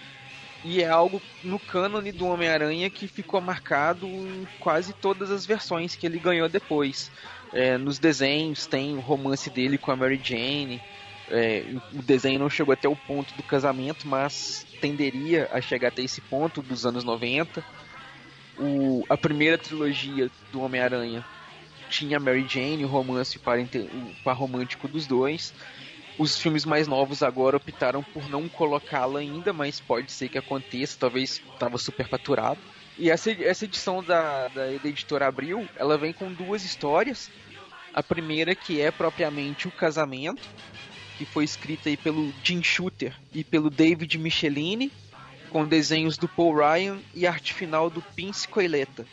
[0.64, 5.96] E é algo no cânone do Homem-Aranha que ficou marcado em quase todas as versões
[5.96, 7.10] que ele ganhou depois.
[7.52, 10.80] É, nos desenhos tem o romance dele com a Mary Jane.
[11.28, 16.02] É, o desenho não chegou até o ponto do casamento, mas tenderia a chegar até
[16.02, 17.64] esse ponto dos anos 90.
[18.58, 21.24] O, a primeira trilogia do Homem-Aranha
[21.88, 25.52] tinha Mary Jane, o romance parente, o par romântico dos dois.
[26.18, 30.96] Os filmes mais novos agora optaram por não colocá-la ainda, mas pode ser que aconteça,
[30.98, 32.60] talvez estava superfaturado.
[32.98, 37.30] E essa, essa edição da, da, da editora Abril, ela vem com duas histórias.
[37.94, 40.42] A primeira que é propriamente o casamento,
[41.16, 44.90] que foi escrita aí pelo Jim Shooter e pelo David Michelini,
[45.52, 49.06] com desenhos do Paul Ryan e arte final do Pince Coeleta.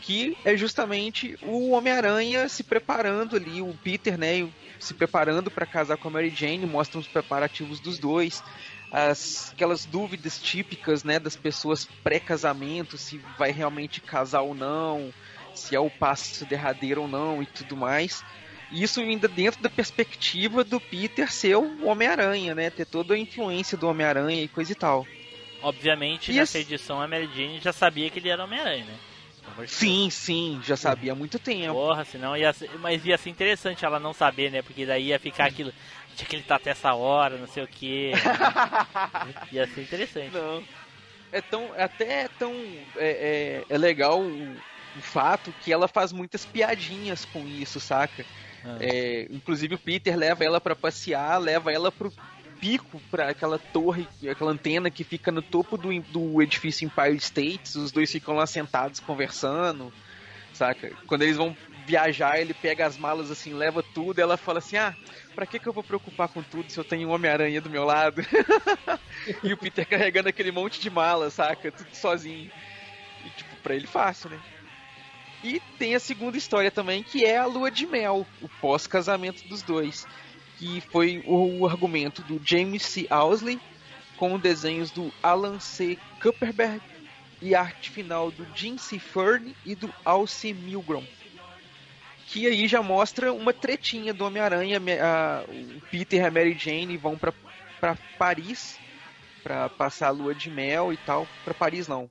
[0.00, 5.96] Que é justamente o Homem-Aranha se preparando ali, o Peter, né, se preparando para casar
[5.96, 8.42] com a Mary Jane, mostra os preparativos dos dois,
[8.90, 15.12] as, aquelas dúvidas típicas, né, das pessoas pré-casamento, se vai realmente casar ou não,
[15.54, 18.24] se é o passo derradeiro ou não e tudo mais.
[18.72, 22.70] Isso ainda dentro da perspectiva do Peter ser o Homem-Aranha, né?
[22.70, 25.06] Ter toda a influência do Homem-Aranha e coisa e tal.
[25.62, 28.94] Obviamente, E nessa esse- edição a Mary Jane já sabia que ele era Homem-Aranha, né?
[29.58, 31.74] De Sim, sim, já sabia há muito tempo.
[31.74, 34.62] Porra, senão ia ser, mas ia ser interessante ela não saber, né?
[34.62, 35.72] Porque daí ia ficar aquilo,
[36.16, 38.12] tinha que ele tá até essa hora, não sei o que.
[39.52, 40.32] ia ser interessante.
[40.32, 40.62] Não.
[41.32, 41.70] É tão.
[41.76, 42.52] Até é tão.
[42.96, 44.52] É, é, é legal o,
[44.96, 48.24] o fato que ela faz muitas piadinhas com isso, saca?
[48.64, 48.76] Ah.
[48.80, 52.12] É, inclusive o Peter leva ela pra passear, leva ela pro
[52.62, 57.74] pico, pra aquela torre, aquela antena que fica no topo do, do edifício Empire States.
[57.74, 59.92] Os dois ficam lá sentados conversando,
[60.52, 60.92] saca?
[61.08, 64.94] Quando eles vão viajar, ele pega as malas assim, leva tudo, ela fala assim: Ah,
[65.34, 67.82] pra que, que eu vou preocupar com tudo se eu tenho um Homem-Aranha do meu
[67.82, 68.22] lado?
[69.42, 71.72] e o Peter carregando aquele monte de mala, saca?
[71.72, 72.48] Tudo sozinho.
[73.26, 74.40] E tipo, pra ele fácil, né?
[75.42, 79.62] E tem a segunda história também, que é a lua de mel, o pós-casamento dos
[79.62, 80.06] dois.
[80.62, 83.08] Que foi o argumento do James C.
[83.10, 83.58] Owsley,
[84.16, 85.98] com desenhos do Alan C.
[86.22, 86.80] Kupperberg
[87.40, 88.96] e arte final do Jim C.
[89.00, 90.52] Fern e do Al C.
[90.52, 91.02] Milgrom.
[92.28, 94.78] Que aí já mostra uma tretinha do Homem-Aranha.
[94.78, 97.34] O Peter e a Mary Jane vão pra
[98.16, 98.78] Paris
[99.42, 101.26] pra passar a lua de mel e tal.
[101.44, 102.08] Pra Paris não.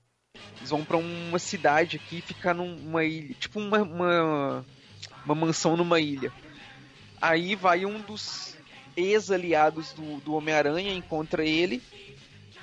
[0.58, 4.66] Eles vão pra uma cidade aqui, ficar numa ilha, tipo uma, uma,
[5.24, 6.34] uma mansão numa ilha.
[7.22, 8.58] Aí vai um dos
[8.96, 11.82] ex-aliados do, do Homem-Aranha, encontra ele,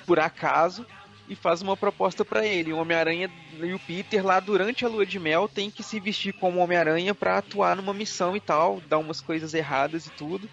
[0.05, 0.85] por acaso,
[1.29, 2.73] e faz uma proposta pra ele.
[2.73, 6.33] O Homem-Aranha e o Peter lá durante a lua de mel tem que se vestir
[6.33, 10.49] como Homem-Aranha pra atuar numa missão e tal, dar umas coisas erradas e tudo.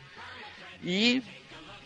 [0.83, 1.23] E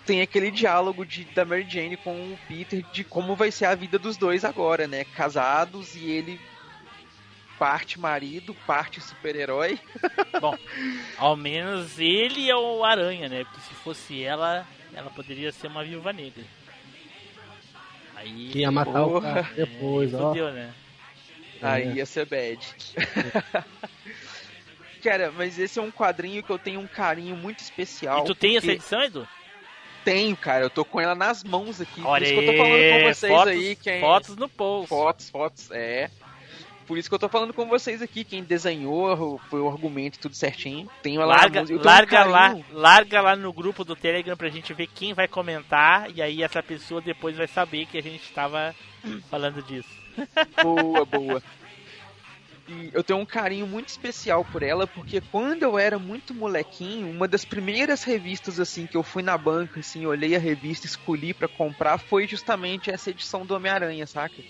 [0.05, 3.75] tem aquele diálogo de, da Mary Jane com o Peter de como vai ser a
[3.75, 5.05] vida dos dois agora, né?
[5.05, 6.41] Casados e ele
[7.61, 9.79] parte marido, parte super-herói.
[10.41, 10.57] Bom,
[11.19, 13.45] ao menos ele é o Aranha, né?
[13.45, 16.43] Porque se fosse ela, ela poderia ser uma viúva negra.
[18.17, 18.49] Aí.
[18.49, 19.35] Que ia matar o Porra.
[19.35, 20.29] cara depois, ó.
[20.29, 20.73] Fudeu, né?
[21.61, 22.67] Aí ia ser bad.
[25.03, 28.23] Cara, mas esse é um quadrinho que eu tenho um carinho muito especial.
[28.23, 29.27] E tu tem essa edição, Edu?
[30.05, 30.65] Tenho, cara.
[30.65, 32.03] Eu tô com ela nas mãos aqui.
[32.03, 33.77] Olha Por isso que eu tô falando com aí, vocês fotos, aí.
[33.77, 34.01] Quem...
[34.01, 34.89] fotos no post.
[34.89, 36.11] Fotos, fotos, é.
[36.91, 38.25] Por isso que eu tô falando com vocês aqui.
[38.25, 40.91] Quem desenhou, foi o argumento tudo certinho.
[41.01, 44.75] Tenho ela Larga, tenho um larga lá, larga lá no grupo do Telegram pra gente
[44.75, 48.75] ver quem vai comentar e aí essa pessoa depois vai saber que a gente tava
[49.31, 49.89] falando disso.
[50.61, 51.41] Boa, boa.
[52.67, 57.09] E eu tenho um carinho muito especial por ela, porque quando eu era muito molequinho,
[57.09, 61.33] uma das primeiras revistas assim que eu fui na banca, assim, olhei a revista, escolhi
[61.33, 64.43] pra comprar, foi justamente essa edição do Homem-Aranha, saca?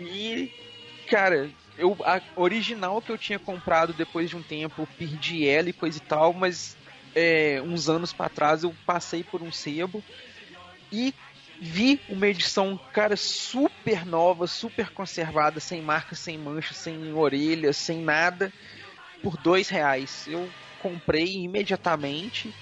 [0.00, 0.67] E
[1.08, 5.72] cara, eu a original que eu tinha comprado depois de um tempo, perdi ela e
[5.72, 6.76] coisa e tal, mas
[7.14, 10.04] é, uns anos pra trás eu passei por um sebo
[10.92, 11.14] e
[11.60, 18.02] vi uma edição, cara, super nova, super conservada, sem marca, sem mancha, sem orelha, sem
[18.02, 18.54] nada,
[19.22, 20.26] por dois reais.
[20.26, 22.56] Eu comprei imediatamente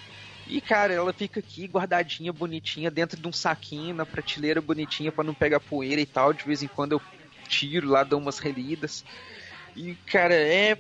[0.47, 5.25] e, cara, ela fica aqui guardadinha, bonitinha, dentro de um saquinho, na prateleira bonitinha para
[5.25, 6.33] não pegar poeira e tal.
[6.33, 7.03] De vez em quando eu
[7.47, 9.05] tiro lá, dou umas relidas.
[9.75, 10.79] E, cara, é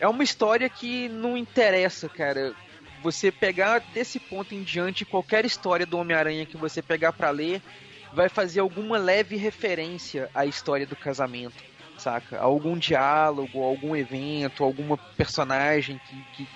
[0.00, 2.54] é uma história que não interessa, cara.
[3.02, 7.62] Você pegar desse ponto em diante qualquer história do Homem-Aranha que você pegar pra ler,
[8.12, 11.62] vai fazer alguma leve referência à história do casamento,
[11.98, 12.38] saca?
[12.38, 16.48] Algum diálogo, algum evento, alguma personagem que, que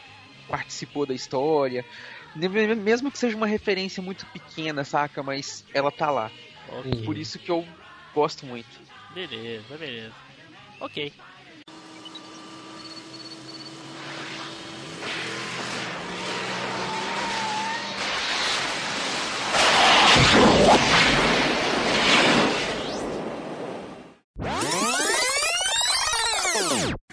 [0.49, 1.85] participou da história.
[2.35, 5.23] Mesmo que seja uma referência muito pequena, saca?
[5.23, 6.31] Mas ela tá lá.
[7.05, 7.67] Por isso que eu
[8.15, 8.88] gosto muito.
[9.19, 10.15] Beleza, beleza.
[10.79, 11.13] Ok.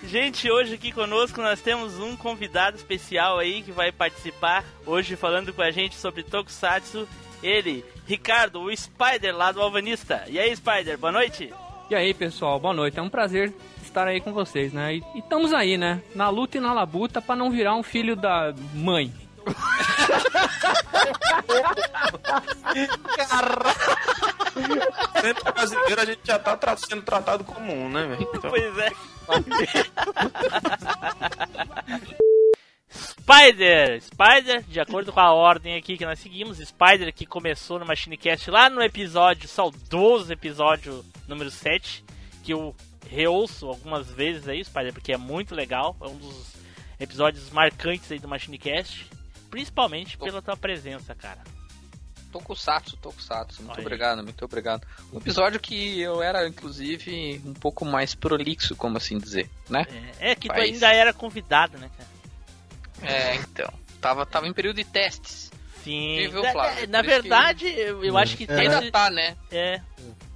[0.03, 5.51] Gente, hoje aqui conosco nós temos um convidado especial aí que vai participar hoje falando
[5.51, 7.09] com a gente sobre Tokusatsu.
[7.41, 10.23] Ele, Ricardo, o Spider lá do Alvanista.
[10.27, 11.51] E aí, Spider, boa noite.
[11.89, 12.97] E aí, pessoal, boa noite.
[12.97, 14.95] É um prazer estar aí com vocês, né?
[14.95, 16.01] E e estamos aí, né?
[16.15, 19.13] Na luta e na labuta pra não virar um filho da mãe.
[25.21, 28.29] Dentro brasileiro a gente já tá tra- sendo tratado comum, né, velho?
[28.33, 28.91] Então, Pois é.
[32.95, 34.01] Spider!
[34.01, 38.49] Spider, de acordo com a ordem aqui que nós seguimos, Spider que começou no MachineCast
[38.49, 42.03] lá no episódio, saudoso episódio número 7,
[42.43, 42.76] que eu
[43.09, 46.53] reouço algumas vezes aí, Spider, porque é muito legal, é um dos
[46.99, 49.07] episódios marcantes aí do MachineCast,
[49.49, 51.43] principalmente pela tua presença, cara.
[52.32, 53.61] Tokusatsu, Tokusatsu.
[53.63, 54.86] Muito Olha obrigado, muito obrigado.
[55.13, 59.86] Um episódio que eu era, inclusive, um pouco mais prolixo, como assim dizer, né?
[60.19, 62.14] É, é que tu ainda era convidado, né, cara?
[63.01, 63.71] É, então.
[64.01, 65.51] Tava, tava em período de testes.
[65.83, 66.27] Sim.
[66.29, 66.87] Viu, Na- Flávio?
[66.89, 68.55] Na isso verdade, eu, eu acho que É.
[68.59, 69.35] Ainda tá, né?
[69.51, 69.79] É.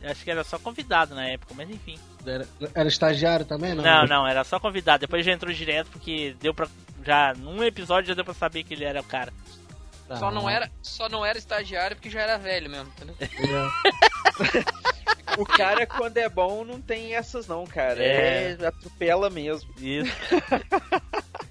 [0.04, 1.98] Acho que era só convidado na época, mas enfim.
[2.26, 3.84] Era, era estagiário também, não?
[3.84, 5.02] Não, não, era só convidado.
[5.02, 6.68] Depois já entrou direto porque deu pra.
[7.06, 9.34] Já num episódio já deu pra saber que ele era o cara.
[10.10, 13.16] Ah, Só não era, só não era estagiário porque já era velho mesmo, entendeu?
[15.38, 18.04] O cara, quando é bom, não tem essas não, cara.
[18.04, 18.58] É.
[18.60, 19.70] É, atropela mesmo.
[19.80, 20.12] Isso.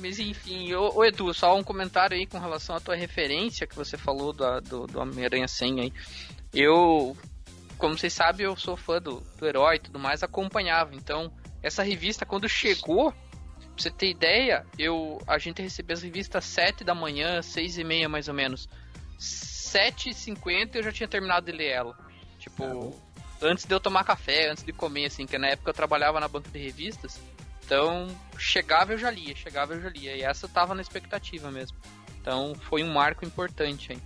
[0.00, 3.74] Mas enfim, ô, ô Edu, só um comentário aí com relação à tua referência que
[3.76, 5.92] você falou da- do, do Homem-Aranha 100 aí.
[6.52, 7.16] Eu,
[7.78, 10.94] como vocês sabem, eu sou fã do, do herói e tudo mais, acompanhava.
[10.94, 13.18] Então, essa revista, quando chegou, pra
[13.76, 18.08] você ter ideia, eu, a gente recebeu as revistas 7 da manhã, 6 e meia
[18.08, 18.68] mais ou menos.
[19.18, 21.96] 7h50 eu já tinha terminado de ler ela.
[22.38, 22.94] Tipo,
[23.42, 26.28] antes de eu tomar café, antes de comer, assim, que na época eu trabalhava na
[26.28, 27.20] banca de revistas.
[27.64, 28.08] Então,
[28.38, 30.16] chegava eu já lia, chegava eu já lia.
[30.16, 31.76] E essa eu tava na expectativa mesmo.
[32.20, 33.98] Então, foi um marco importante aí.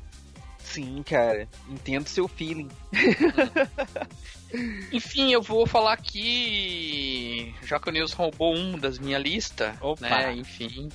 [0.58, 1.48] Sim, cara.
[1.68, 2.68] Entendo seu feeling.
[4.92, 7.54] Enfim, eu vou falar aqui.
[7.62, 10.08] Já que o Nils roubou um das minha lista, Opa.
[10.08, 10.34] né?
[10.34, 10.88] Enfim,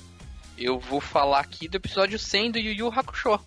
[0.56, 3.40] eu vou falar aqui do episódio 100 do Yu Yu Hakusho.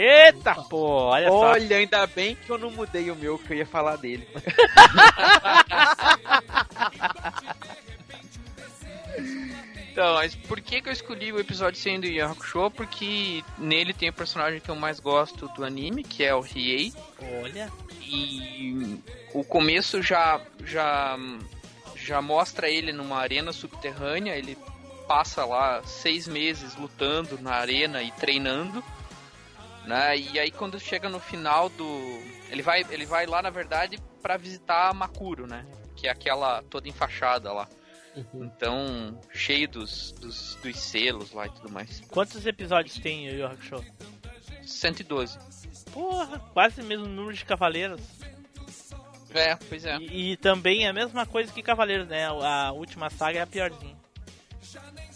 [0.00, 3.66] Eita, pô, olha, Olha, ainda bem que eu não mudei o meu, que eu ia
[3.66, 4.28] falar dele.
[9.98, 12.70] Então, mas por que, que eu escolhi o episódio sendo Yu Hakusho?
[12.70, 16.92] Porque nele tem o personagem que eu mais gosto do anime, que é o Riei.
[17.42, 17.68] Olha.
[18.00, 19.02] E
[19.34, 21.18] o começo já, já,
[21.96, 24.36] já mostra ele numa arena subterrânea.
[24.36, 24.56] Ele
[25.08, 28.84] passa lá seis meses lutando na arena e treinando.
[29.88, 30.18] Né?
[30.18, 32.20] E aí quando chega no final do.
[32.50, 35.64] Ele vai, ele vai lá, na verdade, para visitar a Makuro, né?
[35.96, 37.66] Que é aquela toda enfaixada lá.
[38.34, 42.02] Então, cheio dos, dos, dos selos lá e tudo mais.
[42.10, 43.84] Quantos episódios tem o Yu Yu Hakusho?
[44.62, 45.38] 112.
[45.90, 48.02] Porra, quase o mesmo número de Cavaleiros.
[49.30, 49.96] É, pois é.
[49.96, 52.26] E, e também é a mesma coisa que Cavaleiros, né?
[52.26, 53.96] A última saga é a piorzinha.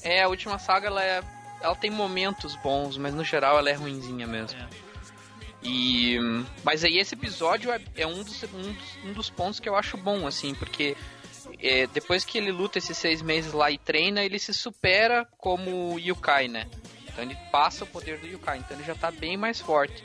[0.03, 1.23] É, a última saga ela, é,
[1.63, 4.59] ela tem momentos bons, mas no geral ela é ruinzinha mesmo.
[5.63, 6.19] E
[6.65, 9.77] mas aí esse episódio é, é um, dos, um, dos, um dos pontos que eu
[9.77, 10.97] acho bom, assim, porque
[11.61, 15.99] é, depois que ele luta esses seis meses lá e treina, ele se supera como
[15.99, 16.67] Yukai, né?
[17.07, 20.05] Então ele passa o poder do Yukai, então ele já tá bem mais forte.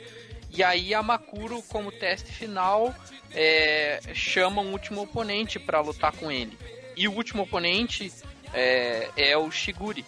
[0.50, 2.94] E aí a Makuro, como teste final,
[3.32, 6.56] é, chama um último oponente para lutar com ele.
[6.96, 8.12] E o último oponente
[8.52, 10.04] é, é o Shiguri.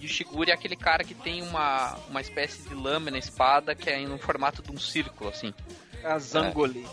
[0.00, 3.90] E o Shiguri é aquele cara que tem uma, uma espécie de lâmina, espada, que
[3.90, 5.52] é no formato de um círculo, assim.
[6.04, 6.86] A Zangoli.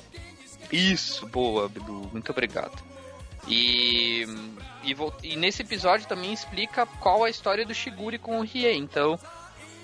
[0.72, 2.10] Isso, boa, Bidu.
[2.12, 2.84] Muito obrigado.
[3.48, 4.26] E,
[4.84, 8.76] e, e nesse episódio também explica qual a história do Shiguri com o Riei.
[8.76, 9.20] Então,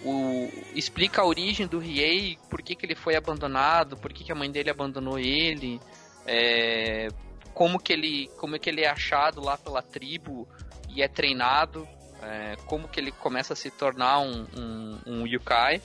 [0.03, 4.31] o, explica a origem do Riei, por que, que ele foi abandonado, por que, que
[4.31, 5.79] a mãe dele abandonou ele,
[6.25, 7.09] é,
[7.53, 10.47] como, que ele, como é que ele é achado lá pela tribo
[10.89, 11.87] e é treinado,
[12.21, 15.81] é, como que ele começa a se tornar um, um, um Yukai.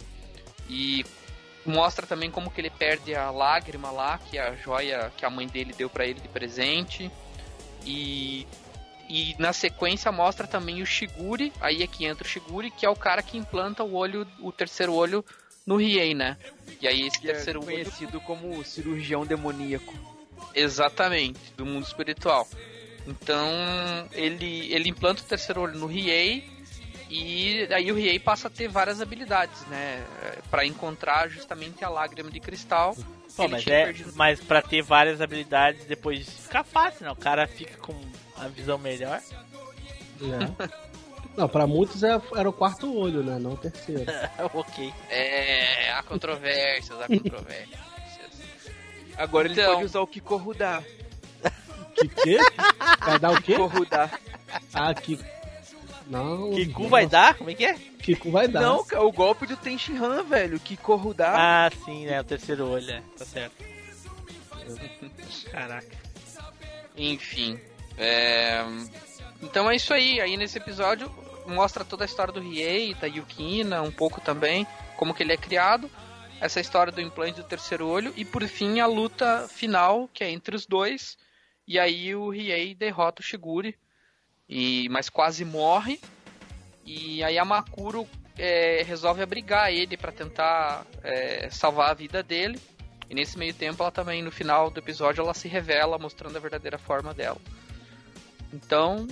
[0.69, 1.05] E
[1.65, 5.31] mostra também como que ele perde a lágrima lá, que é a joia que a
[5.31, 7.11] mãe dele deu pra ele de presente.
[7.85, 8.47] E,
[9.09, 12.91] e na sequência mostra também o Shiguri, aí é que entra o Shiguri, que é
[12.91, 15.25] o cara que implanta o olho, o terceiro olho
[15.65, 16.37] no Riei, né?
[16.81, 19.95] E aí esse Que é terceiro olho conhecido como cirurgião demoníaco.
[20.55, 22.49] Exatamente, do mundo espiritual.
[23.07, 23.49] Então,
[24.13, 26.49] ele, ele implanta o terceiro olho no Riei
[27.09, 30.05] e aí o Riei passa a ter várias habilidades, né?
[30.51, 32.97] Pra encontrar justamente a lágrima de cristal.
[33.37, 37.13] Pô, Ele mas, é, perdido- mas pra ter várias habilidades depois fica fácil, né?
[37.13, 37.95] O cara fica com
[38.37, 39.21] a visão melhor.
[40.21, 40.71] É.
[41.37, 43.39] Não, pra muitos é- era o quarto olho, né?
[43.39, 44.05] Não o terceiro.
[44.55, 44.93] ok.
[45.11, 47.79] É, há controvérsias, há controvérsias.
[49.17, 50.83] Agora ele Então- pode usar o Kikorudá.
[51.99, 52.39] Que quê?
[53.05, 53.53] Vai dar o quê?
[53.55, 54.11] Kikorudá.
[54.75, 55.19] Ah, que.
[56.07, 56.53] Não.
[56.53, 57.35] Kiku vai dar?
[57.35, 57.75] Como é que é?
[57.75, 58.61] Kiku vai dar.
[58.61, 60.61] Não, o golpe do Tenshinhan, velho.
[60.61, 61.33] Kikorudá.
[61.37, 62.21] Ah, sim, né?
[62.21, 63.03] O terceiro olho, é.
[63.19, 63.65] Tá certo.
[65.51, 65.97] Caraca.
[66.97, 67.59] Enfim.
[67.99, 68.65] é,
[69.43, 70.21] Então é isso aí.
[70.21, 71.11] Aí nesse episódio
[71.47, 74.67] mostra toda a história do Riei, da Yukina, um pouco também,
[74.97, 75.91] como que ele é criado.
[76.41, 78.13] Essa história do implante do terceiro olho.
[78.17, 81.17] E por fim a luta final, que é entre os dois.
[81.67, 83.77] E aí o Riei derrota o Shiguri.
[84.49, 86.01] E, mas quase morre.
[86.85, 88.09] E aí a Makuro
[88.39, 92.61] é, resolve abrigar ele para tentar é, salvar a vida dele.
[93.09, 96.41] E nesse meio tempo ela também, no final do episódio, ela se revela mostrando a
[96.41, 97.39] verdadeira forma dela.
[98.53, 99.07] Então,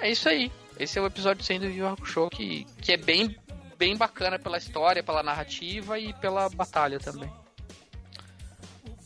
[0.00, 0.50] é isso aí.
[0.78, 3.36] Esse é o episódio sendo Yu Yu Hakusho que, que é bem,
[3.78, 7.30] bem bacana pela história, pela narrativa e pela batalha também.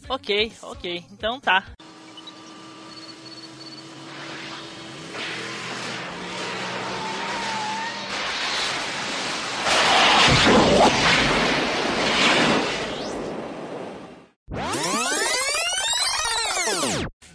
[0.08, 1.04] Ok, ok.
[1.12, 1.64] Então tá.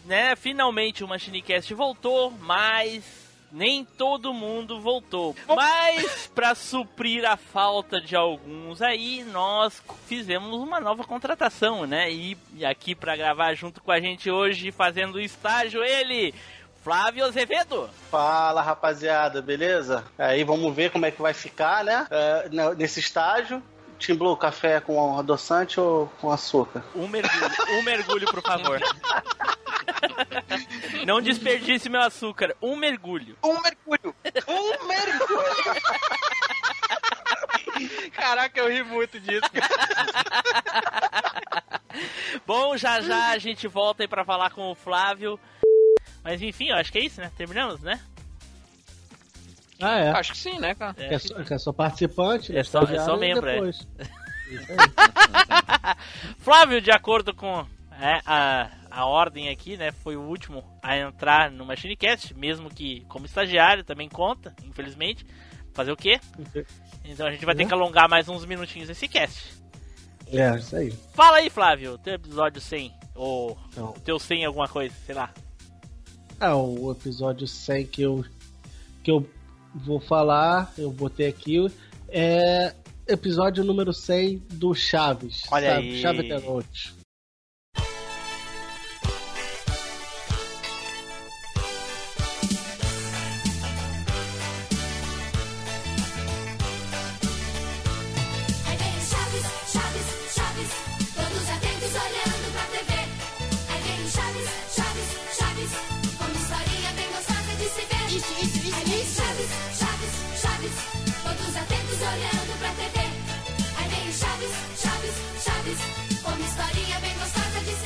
[0.06, 3.04] Né, finalmente o Machinecast voltou, mas
[3.52, 5.36] nem todo mundo voltou.
[5.48, 12.12] Mas para suprir a falta de alguns aí, nós fizemos uma nova contratação, né?
[12.12, 16.36] E, e aqui para gravar junto com a gente hoje, fazendo estágio, ele,
[16.84, 17.90] Flávio Azevedo.
[18.12, 20.04] Fala rapaziada, beleza?
[20.20, 22.06] Aí vamos ver como é que vai ficar, né?
[22.12, 23.64] É, nesse estágio.
[24.00, 26.84] Team Blue, café com adoçante ou com açúcar?
[26.96, 28.80] Um mergulho, um mergulho, por favor.
[31.06, 33.38] Não desperdice meu açúcar, um mergulho.
[33.44, 34.16] Um mergulho!
[34.48, 35.82] Um mergulho!
[38.14, 39.50] Caraca, eu ri muito disso.
[42.46, 45.40] Bom, já já a gente volta aí pra falar com o Flávio.
[46.24, 47.32] Mas enfim, eu acho que é isso, né?
[47.38, 48.00] Terminamos, né?
[49.82, 50.10] Ah, é.
[50.12, 50.94] Acho que sim, né, cara?
[50.94, 53.54] Que é só, que é só participante, É só- é só membro, é.
[53.56, 53.88] depois.
[56.40, 57.66] Flávio, de acordo com
[58.00, 59.92] é, a, a ordem aqui, né?
[59.92, 65.26] Foi o último a entrar no MachineCast, mesmo que como estagiário também conta, infelizmente.
[65.74, 66.22] Fazer o quê?
[67.04, 69.54] Então a gente vai ter que alongar mais uns minutinhos esse cast.
[70.28, 70.92] É, isso aí.
[71.14, 73.90] Fala aí, Flávio, teu episódio 100, ou Não.
[73.90, 75.30] o teu 100 alguma coisa, sei lá.
[76.40, 78.24] Ah, o episódio 100 que eu,
[79.04, 79.30] que eu
[79.76, 81.66] vou falar, eu botei aqui,
[82.10, 82.74] é
[83.08, 85.44] episódio número 100 do Chaves.
[85.52, 85.88] Olha sabe?
[85.90, 86.02] aí.
[86.02, 87.05] Chaves da Noite.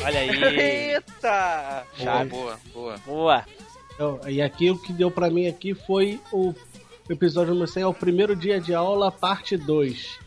[0.10, 0.60] Olha aí.
[0.94, 1.86] Eita!
[1.98, 2.96] Boa, boa, boa.
[3.06, 3.46] Boa.
[3.94, 6.54] Então, e aqui o que deu pra mim aqui foi o
[7.10, 10.18] episódio número 100, é o primeiro dia de aula, parte 2.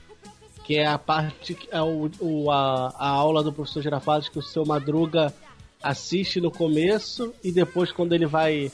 [0.64, 4.42] Que é a parte, é o, o- a, a aula do professor Girafales que o
[4.42, 5.34] seu Madruga
[5.82, 8.70] assiste no começo e depois quando ele vai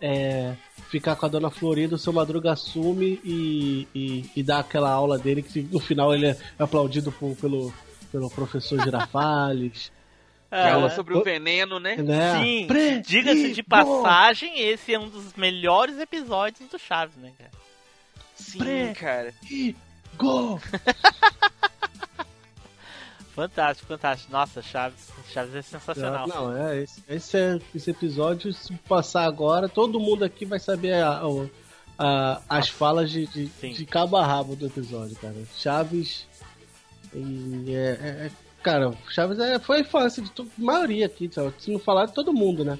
[0.00, 0.54] é,
[0.90, 5.18] ficar com a dona Florinda, o seu Madruga assume e, e, e dá aquela aula
[5.18, 7.72] dele que no final ele é aplaudido por- pelo,
[8.12, 9.90] pelo professor Girafales.
[10.50, 11.96] Fala Ah, sobre o veneno, né?
[11.96, 12.40] né?
[12.42, 12.66] Sim,
[13.06, 17.50] diga-se de passagem, esse é um dos melhores episódios do Chaves, né, cara?
[18.34, 19.34] Sim, Pre- cara.
[19.48, 19.76] E
[20.16, 20.60] gol!
[23.34, 24.32] Fantástico, fantástico.
[24.32, 26.26] Nossa, Chaves, Chaves é sensacional.
[26.26, 30.94] Não, é esse, esse, é, esse episódio, se passar agora, todo mundo aqui vai saber
[30.94, 31.22] a-
[31.98, 33.72] a- as falas de, de, Sim.
[33.72, 35.36] de cabo a rabo do episódio, cara.
[35.56, 36.26] Chaves.
[37.14, 38.30] E é, é- é-
[38.62, 41.52] cara, Chaves é, foi a infância de maioria aqui, sabe?
[41.58, 42.78] se não falar de todo mundo, né?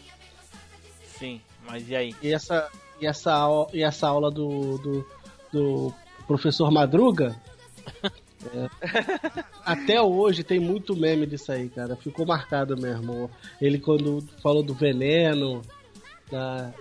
[1.18, 2.14] Sim, mas e aí?
[2.22, 2.68] E essa,
[3.00, 5.06] e essa, e essa aula do, do,
[5.52, 5.94] do
[6.26, 7.34] professor Madruga.
[8.04, 8.68] é,
[9.64, 11.96] até hoje tem muito meme disso aí, cara.
[11.96, 13.30] Ficou marcado mesmo.
[13.60, 15.62] Ele quando falou do veneno,
[16.30, 16.72] da,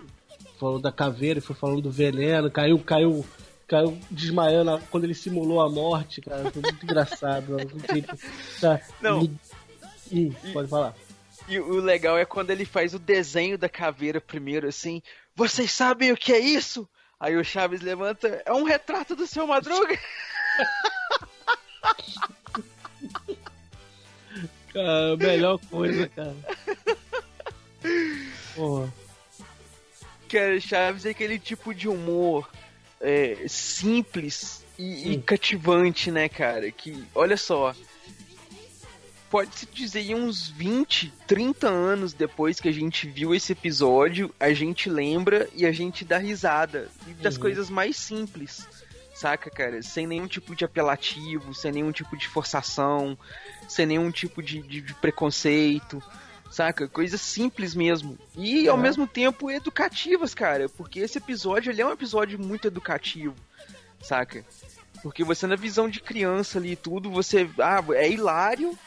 [0.59, 3.25] falou da caveira e foi falando do veneno, caiu, caiu,
[3.69, 6.51] caiu desmaiando quando ele simulou a morte, cara.
[6.51, 7.55] Foi muito engraçado.
[8.59, 8.81] Tá.
[8.99, 9.21] Não.
[10.11, 10.95] Hum, pode falar.
[11.47, 15.01] E o legal é quando ele faz o desenho da caveira primeiro, assim.
[15.35, 16.89] Vocês sabem o que é isso?
[17.19, 18.41] Aí o Chaves levanta.
[18.45, 19.97] É um retrato do seu Madruga.
[24.73, 26.35] Cara, melhor coisa, cara.
[28.55, 28.93] Porra.
[30.29, 32.47] Cara, Chaves é aquele tipo de humor
[33.01, 36.69] é, simples e, e cativante, né, cara?
[36.71, 37.73] Que, olha só.
[39.29, 44.89] Pode-se dizer uns 20, 30 anos depois que a gente viu esse episódio, a gente
[44.89, 46.89] lembra e a gente dá risada.
[47.07, 47.41] E das Uhum.
[47.41, 48.67] coisas mais simples,
[49.13, 49.83] saca, cara?
[49.83, 53.15] Sem nenhum tipo de apelativo, sem nenhum tipo de forçação,
[53.67, 56.01] sem nenhum tipo de, de- de preconceito,
[56.49, 56.87] saca?
[56.87, 58.17] Coisas simples mesmo.
[58.35, 58.81] E ao É.
[58.81, 60.67] mesmo tempo educativas, cara.
[60.69, 63.35] Porque esse episódio ele é um episódio muito educativo,
[64.01, 64.43] saca?
[65.01, 67.49] Porque você, na visão de criança ali e tudo, você.
[67.59, 68.77] Ah, é hilário,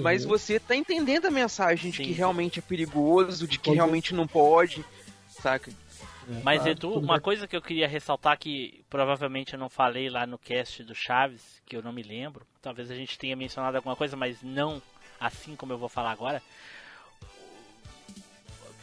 [0.00, 0.30] mas Uhum.
[0.30, 4.26] você tá entendendo a mensagem de Sim, que realmente é perigoso, de que realmente não
[4.26, 4.84] pode,
[5.28, 5.70] saca?
[6.44, 10.10] Mas Tá, Edu, tudo uma coisa que eu queria ressaltar que provavelmente eu não falei
[10.10, 12.46] lá no cast do Chaves, que eu não me lembro.
[12.60, 14.80] Talvez a gente tenha mencionado alguma coisa, mas não
[15.18, 16.42] assim como eu vou falar agora.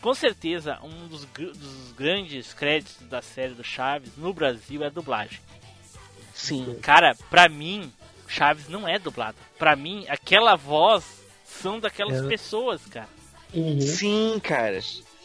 [0.06, 4.90] Com certeza, um dos, dos grandes créditos da série do Chaves no Brasil é a
[4.92, 5.40] dublagem.
[6.32, 6.78] Sim.
[6.80, 7.92] Cara, pra mim,
[8.28, 9.36] Chaves não é dublado.
[9.58, 12.28] Pra mim, aquela voz são daquelas É.
[12.28, 13.10] pessoas, cara.
[13.52, 13.82] Uhum.
[13.82, 14.80] Sim, cara.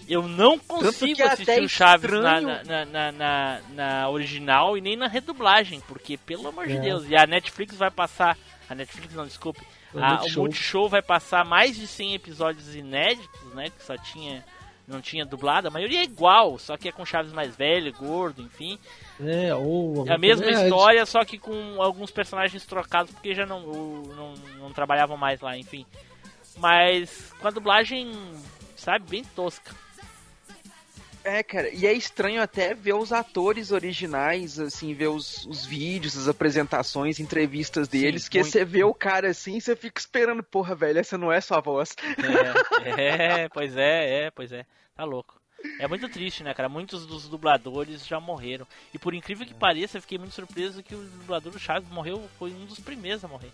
[0.09, 4.97] Eu não consigo é assistir o Chaves na, na, na, na, na original e nem
[4.97, 6.81] na redublagem, porque, pelo amor de É.
[6.81, 8.35] Deus, e a Netflix vai passar.
[8.67, 9.61] A Netflix não, desculpe.
[9.93, 10.39] O a- Multishow.
[10.41, 13.69] o Multishow vai passar mais de 100 episódios inéditos, né?
[13.69, 14.43] Que só tinha.
[14.91, 18.43] Não tinha dublado, a maioria é igual, só que é com Chaves mais velho, gordo,
[18.43, 18.77] enfim.
[19.21, 20.05] É, ou.
[20.07, 24.35] É a mesma é, história, só que com alguns personagens trocados, porque já não, não,
[24.59, 25.87] não trabalhavam mais lá, enfim.
[26.57, 28.11] Mas com a dublagem,
[28.75, 29.73] sabe, bem tosca.
[31.23, 36.17] É, cara, e é estranho até ver os atores originais, assim, ver os, os vídeos,
[36.17, 38.51] as apresentações, entrevistas deles, que muito.
[38.51, 41.61] você vê o cara assim e você fica esperando, porra, velho, essa não é sua
[41.61, 41.95] voz.
[42.97, 44.65] É, é, pois é, é, pois é.
[44.97, 45.41] Tá louco.
[45.79, 46.71] É muito triste, né, cara?
[46.71, 48.67] Muitos dos dubladores já morreram.
[48.95, 52.29] E por incrível que pareça, eu fiquei muito surpreso que o dublador do Chaves morreu,
[52.39, 53.51] foi um dos primeiros a morrer.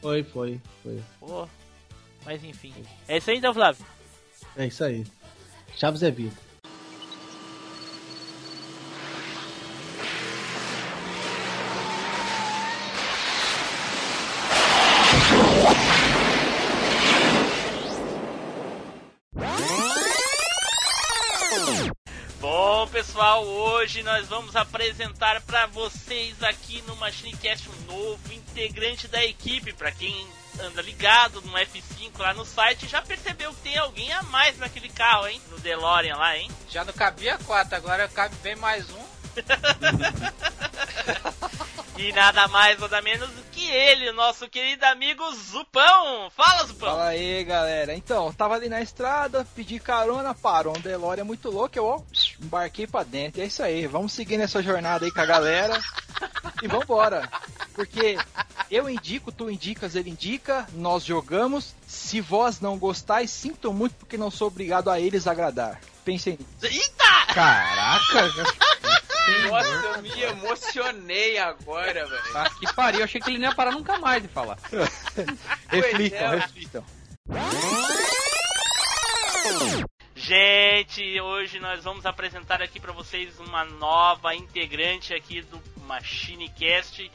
[0.00, 1.02] Foi, foi, foi.
[1.18, 1.48] Pô,
[2.24, 2.72] mas enfim.
[3.08, 3.84] É isso aí então, Flávio.
[4.56, 5.04] É isso aí.
[5.76, 6.47] Chaves é vida.
[23.88, 29.72] Hoje nós vamos apresentar para vocês aqui no MachineCast um novo integrante da equipe.
[29.72, 30.28] Para quem
[30.60, 34.90] anda ligado no F5 lá no site, já percebeu que tem alguém a mais naquele
[34.90, 35.40] carro, hein?
[35.48, 36.50] No DeLorean lá, hein?
[36.68, 39.08] Já não cabia quatro, agora cabe bem mais um.
[41.98, 46.30] E nada mais, nada menos do que ele, o nosso querido amigo Zupão.
[46.30, 46.90] Fala, Zupão!
[46.90, 47.92] Fala aí, galera.
[47.92, 52.00] Então, tava ali na estrada, pedi carona, parou um DeLorean muito louco, eu ó,
[52.40, 53.42] embarquei pra dentro.
[53.42, 55.76] É isso aí, vamos seguir nessa jornada aí com a galera
[56.62, 57.28] e vambora.
[57.74, 58.16] Porque
[58.70, 61.74] eu indico, tu indicas, ele indica, nós jogamos.
[61.84, 65.80] Se vós não gostais, sinto muito porque não sou obrigado a eles agradar.
[66.04, 66.74] Pensem nisso.
[66.74, 67.34] Eita!
[67.34, 68.32] Caraca!
[69.48, 72.22] Nossa, eu me emocionei agora, velho.
[72.36, 74.58] Ah, que pariu, eu achei que ele não ia parar nunca mais de falar.
[75.68, 76.36] reflitam, é.
[76.36, 76.84] reflitam.
[80.14, 87.10] Gente, hoje nós vamos apresentar aqui para vocês uma nova integrante aqui do MachineCast,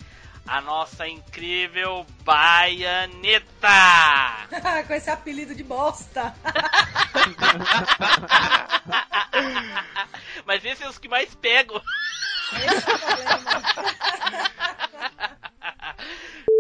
[0.48, 3.48] a nossa incrível Baianeta.
[4.88, 6.36] Com esse apelido de bosta.
[10.46, 11.82] Mas esses são os que mais pegam.
[12.54, 13.64] Esse é o problema.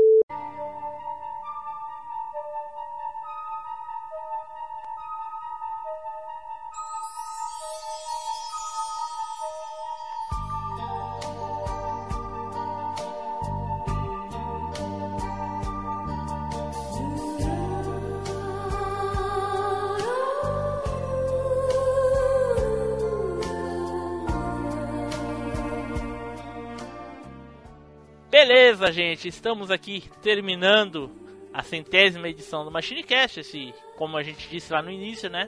[28.45, 31.09] Beleza, gente, estamos aqui terminando
[31.53, 35.47] a centésima edição do MachineCast, esse, como a gente disse lá no início, né?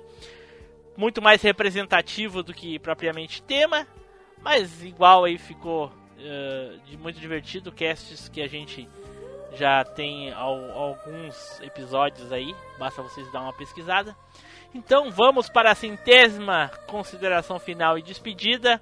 [0.95, 3.85] Muito mais representativo do que propriamente tema,
[4.41, 8.87] mas igual aí ficou eh, de muito divertido, casts que a gente
[9.55, 14.15] já tem al- alguns episódios aí, basta vocês dar uma pesquisada.
[14.73, 18.81] Então vamos para a centésima consideração final e despedida.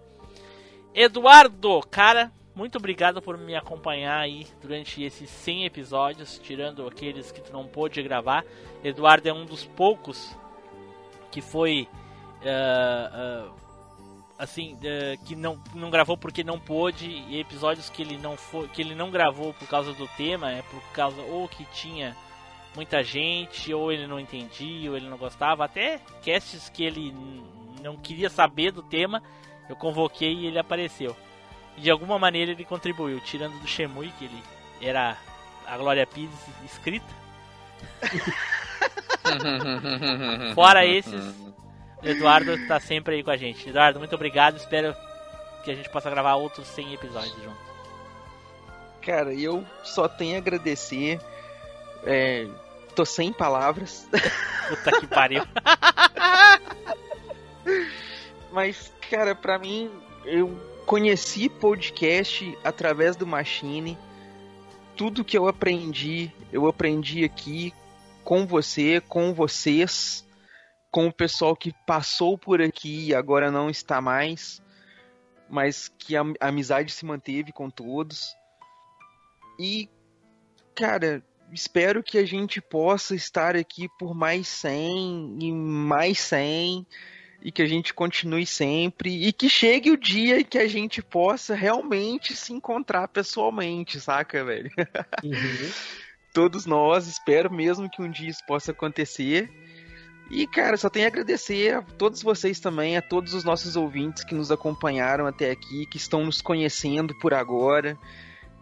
[0.94, 7.42] Eduardo, cara, muito obrigado por me acompanhar aí durante esses 100 episódios, tirando aqueles que
[7.42, 8.46] tu não pôde gravar.
[8.84, 10.36] Eduardo é um dos poucos
[11.32, 11.88] que foi
[12.46, 13.52] ah, ah,
[14.38, 18.36] assim ah, que não, não gravou porque não pôde e episódios que ele não
[18.72, 22.16] que ele não gravou por causa do tema é por causa ou que tinha
[22.76, 27.14] muita gente ou ele não entendia ou ele não gostava até casts que ele
[27.82, 29.24] não queria saber do tema
[29.70, 31.16] eu convoquei e ele apareceu
[31.78, 34.44] de alguma maneira ele contribuiu, tirando do Shemui, que ele
[34.82, 35.18] era
[35.66, 37.08] a Glória Pires escrita.
[40.54, 41.34] Fora esses,
[42.02, 43.70] o Eduardo tá sempre aí com a gente.
[43.70, 44.58] Eduardo, muito obrigado.
[44.58, 44.96] Espero
[45.64, 47.74] que a gente possa gravar outros 100 episódios junto.
[49.02, 51.20] Cara, eu só tenho a agradecer.
[52.06, 52.48] É,
[52.96, 54.08] tô sem palavras.
[54.70, 55.44] Puta que pariu.
[58.52, 59.90] Mas, cara, pra mim,
[60.26, 60.56] eu
[60.86, 63.98] conheci podcast através do Machine.
[64.96, 67.74] Tudo que eu aprendi, eu aprendi aqui
[68.24, 70.28] com você, com vocês,
[70.92, 74.62] com o pessoal que passou por aqui e agora não está mais,
[75.50, 78.36] mas que a amizade se manteve com todos.
[79.60, 79.90] E,
[80.76, 86.86] cara, espero que a gente possa estar aqui por mais 100 e mais 100
[87.44, 91.02] e que a gente continue sempre e que chegue o dia em que a gente
[91.02, 94.72] possa realmente se encontrar pessoalmente, saca, velho?
[96.34, 99.52] Todos nós, espero mesmo que um dia isso possa acontecer.
[100.32, 104.24] E, cara, só tenho a agradecer a todos vocês também, a todos os nossos ouvintes
[104.24, 107.96] que nos acompanharam até aqui, que estão nos conhecendo por agora,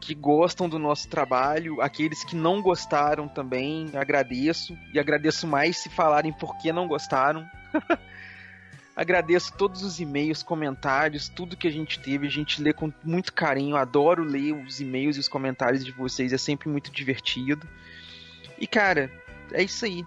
[0.01, 4.75] que gostam do nosso trabalho, aqueles que não gostaram também, agradeço.
[4.93, 7.45] E agradeço mais se falarem por que não gostaram.
[9.01, 12.27] Agradeço todos os e-mails, comentários, tudo que a gente teve.
[12.27, 13.75] A gente lê com muito carinho.
[13.75, 16.31] Adoro ler os e-mails e os comentários de vocês.
[16.31, 17.67] É sempre muito divertido.
[18.59, 19.11] E cara,
[19.51, 20.05] é isso aí.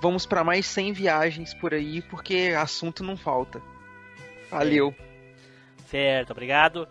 [0.00, 3.62] Vamos para mais 100 viagens por aí, porque assunto não falta.
[4.50, 4.94] Valeu.
[5.86, 6.86] Certo, obrigado.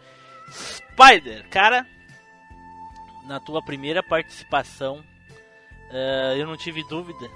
[0.50, 1.86] Spider, cara,
[3.26, 5.04] na tua primeira participação,
[5.90, 7.30] Uh, eu não tive dúvida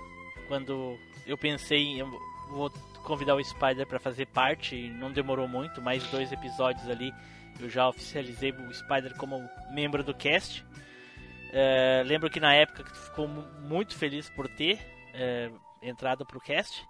[0.47, 2.69] quando eu pensei em eu vou
[3.01, 7.13] convidar o Spider para fazer parte, não demorou muito, mais dois episódios ali,
[7.59, 9.37] eu já oficializei o Spider como
[9.71, 10.63] membro do cast.
[10.63, 16.85] Uh, lembro que na época tu ficou muito feliz por ter uh, entrado pro cast.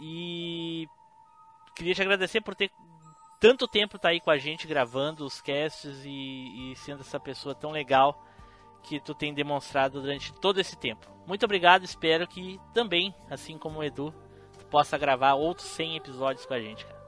[0.00, 0.86] e
[1.74, 2.70] queria te agradecer por ter
[3.40, 7.54] tanto tempo tá aí com a gente gravando os casts e, e sendo essa pessoa
[7.54, 8.22] tão legal
[8.82, 11.10] que tu tem demonstrado durante todo esse tempo.
[11.26, 14.14] Muito obrigado, espero que também, assim como o Edu,
[14.70, 17.00] possa gravar outros 100 episódios com a gente, cara.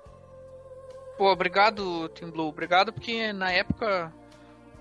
[1.17, 2.49] Pô, obrigado, Tim Blue.
[2.49, 4.13] Obrigado porque na época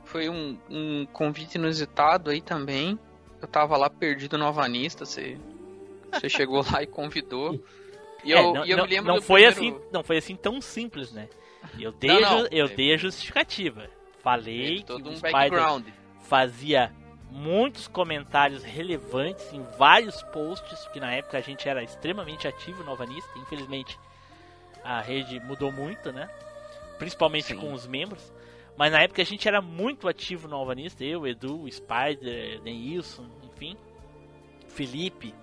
[0.05, 2.97] foi um, um convite inusitado aí também.
[3.41, 5.37] Eu tava lá perdido no Avanista, você,
[6.11, 7.63] você chegou lá e convidou.
[8.23, 9.77] E é, eu, não, eu não, me lembro não foi primeiro...
[9.77, 11.27] assim, não foi assim tão simples, né?
[11.79, 13.87] Eu dei, não, não, eu dei a justificativa.
[14.19, 15.87] Falei que um background.
[16.21, 16.91] fazia
[17.31, 22.91] muitos comentários relevantes em vários posts, porque na época a gente era extremamente ativo no
[22.91, 23.29] Alvanista.
[23.39, 23.97] Infelizmente
[24.83, 26.29] a rede mudou muito, né?
[26.99, 27.57] Principalmente Sim.
[27.57, 28.31] com os membros.
[28.77, 33.77] Mas na época a gente era muito ativo no Alvanista, eu, Edu, Spider, Neilson, enfim,
[34.67, 35.33] Felipe.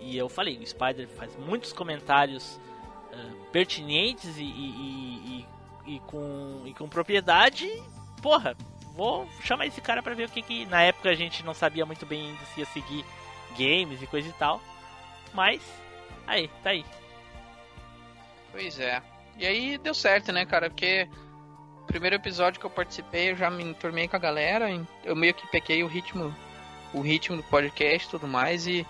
[0.00, 2.60] E eu falei, o Spider faz muitos comentários
[3.12, 5.46] uh, pertinentes e, e,
[5.86, 7.68] e, e, com, e com propriedade.
[8.22, 8.56] Porra,
[8.94, 10.66] vou chamar esse cara para ver o que que.
[10.66, 13.04] Na época a gente não sabia muito bem ainda se ia seguir
[13.58, 14.60] games e coisa e tal.
[15.32, 15.60] Mas,
[16.26, 16.84] aí, tá aí.
[18.52, 19.02] Pois é.
[19.36, 20.70] E aí deu certo, né, cara?
[20.70, 21.08] Porque
[21.86, 24.68] primeiro episódio que eu participei, eu já me enturmei com a galera,
[25.04, 26.34] eu meio que peguei o ritmo,
[26.92, 28.86] o ritmo do podcast e tudo mais e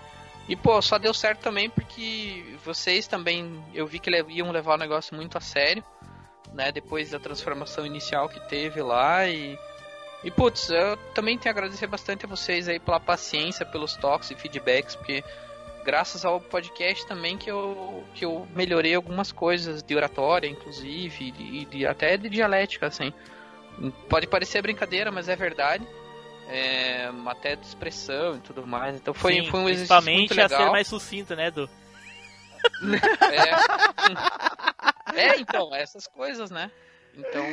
[0.47, 4.79] e pô, só deu certo também porque vocês também, eu vi que iam levar o
[4.79, 5.83] negócio muito a sério,
[6.53, 9.59] né, depois da transformação inicial que teve lá e
[10.25, 14.31] e putz, eu também tenho a agradecer bastante a vocês aí pela paciência, pelos toques
[14.31, 15.23] e feedbacks, porque
[15.85, 21.67] graças ao podcast também que eu, que eu melhorei algumas coisas de oratória, inclusive, e
[21.67, 23.13] de, até de dialética, assim.
[24.09, 25.87] Pode parecer brincadeira, mas é verdade.
[26.49, 28.97] É, até de expressão e tudo mais.
[28.97, 30.61] Então foi, Sim, foi um exercício muito legal.
[30.61, 31.69] a ser mais sucinta, né, do
[35.15, 35.21] é.
[35.21, 36.71] é, então, essas coisas, né?
[37.15, 37.45] Então,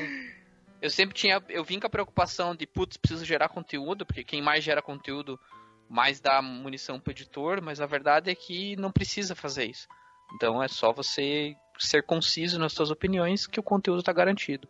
[0.81, 4.41] eu sempre tinha, eu vim com a preocupação de, putz, preciso gerar conteúdo, porque quem
[4.41, 5.39] mais gera conteúdo
[5.87, 9.87] mais dá munição pro editor, mas a verdade é que não precisa fazer isso.
[10.33, 14.67] Então é só você ser conciso nas suas opiniões que o conteúdo está garantido.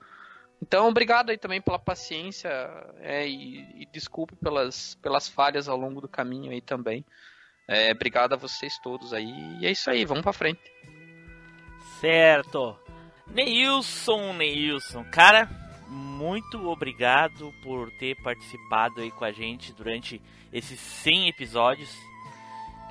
[0.62, 2.50] Então, obrigado aí também pela paciência
[3.00, 7.04] é, e, e, desculpe pelas, pelas falhas ao longo do caminho aí também.
[7.68, 9.32] É, obrigado a vocês todos aí.
[9.60, 10.62] E é isso aí, vamos pra frente.
[12.00, 12.78] Certo.
[13.28, 15.50] Neilson, Neilson, cara,
[15.92, 20.22] muito obrigado por ter participado aí com a gente durante
[20.54, 21.94] esses 100 episódios.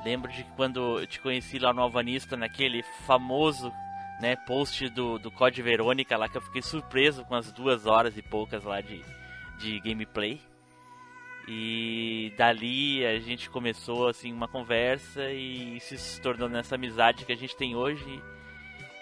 [0.04, 3.72] Lembro de quando eu te conheci lá no Alvanista, naquele famoso
[4.20, 8.18] né, post do, do Code Verônica lá, que eu fiquei surpreso com as duas horas
[8.18, 9.02] e poucas lá de,
[9.58, 10.38] de gameplay.
[11.48, 17.36] E dali a gente começou assim uma conversa e se tornou nessa amizade que a
[17.36, 18.22] gente tem hoje.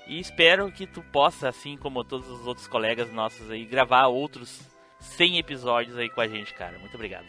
[0.09, 4.61] E espero que tu possa, assim como todos os outros colegas nossos aí, gravar outros
[5.01, 6.79] 100 episódios aí com a gente, cara.
[6.79, 7.27] Muito obrigado.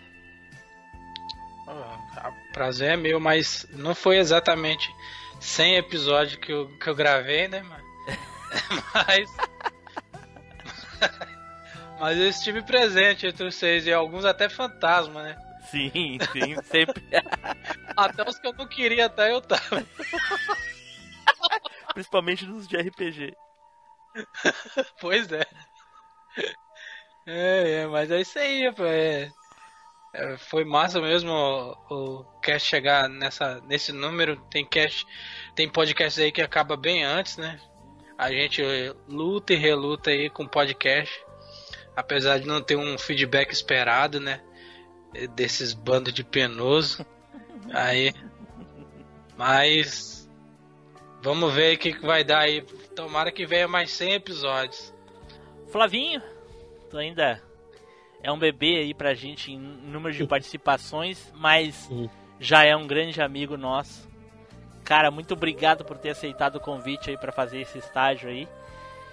[1.68, 4.90] Oh, prazer é meu, mas não foi exatamente
[5.42, 7.64] 100 episódios que eu, que eu gravei, né,
[8.96, 9.30] mas.
[12.00, 15.38] mas eu estive presente entre vocês e alguns até fantasma, né?
[15.70, 17.04] Sim, sim, sempre.
[17.96, 19.86] até os que eu não queria até eu tava.
[21.94, 23.36] Principalmente nos de RPG.
[25.00, 25.46] pois é.
[27.26, 29.32] É, é, mas é isso aí, é,
[30.14, 34.36] é, foi massa mesmo o, o cast chegar nessa, nesse número.
[34.50, 35.06] Tem cast,
[35.56, 37.60] tem podcast aí que acaba bem antes, né?
[38.18, 38.62] A gente
[39.08, 41.14] luta e reluta aí com podcast,
[41.96, 44.42] apesar de não ter um feedback esperado, né?
[45.36, 47.06] Desses bandos de penoso.
[47.74, 48.14] Aí,
[49.38, 50.19] mas
[51.22, 52.62] vamos ver o que, que vai dar aí.
[52.96, 54.94] Tomara que venha mais 100 episódios.
[55.72, 56.22] Flavinho,
[56.90, 57.42] tu ainda
[58.22, 61.90] é um bebê aí pra gente em número de participações, mas
[62.40, 64.08] já é um grande amigo nosso.
[64.84, 68.48] Cara, muito obrigado por ter aceitado o convite aí para fazer esse estágio aí.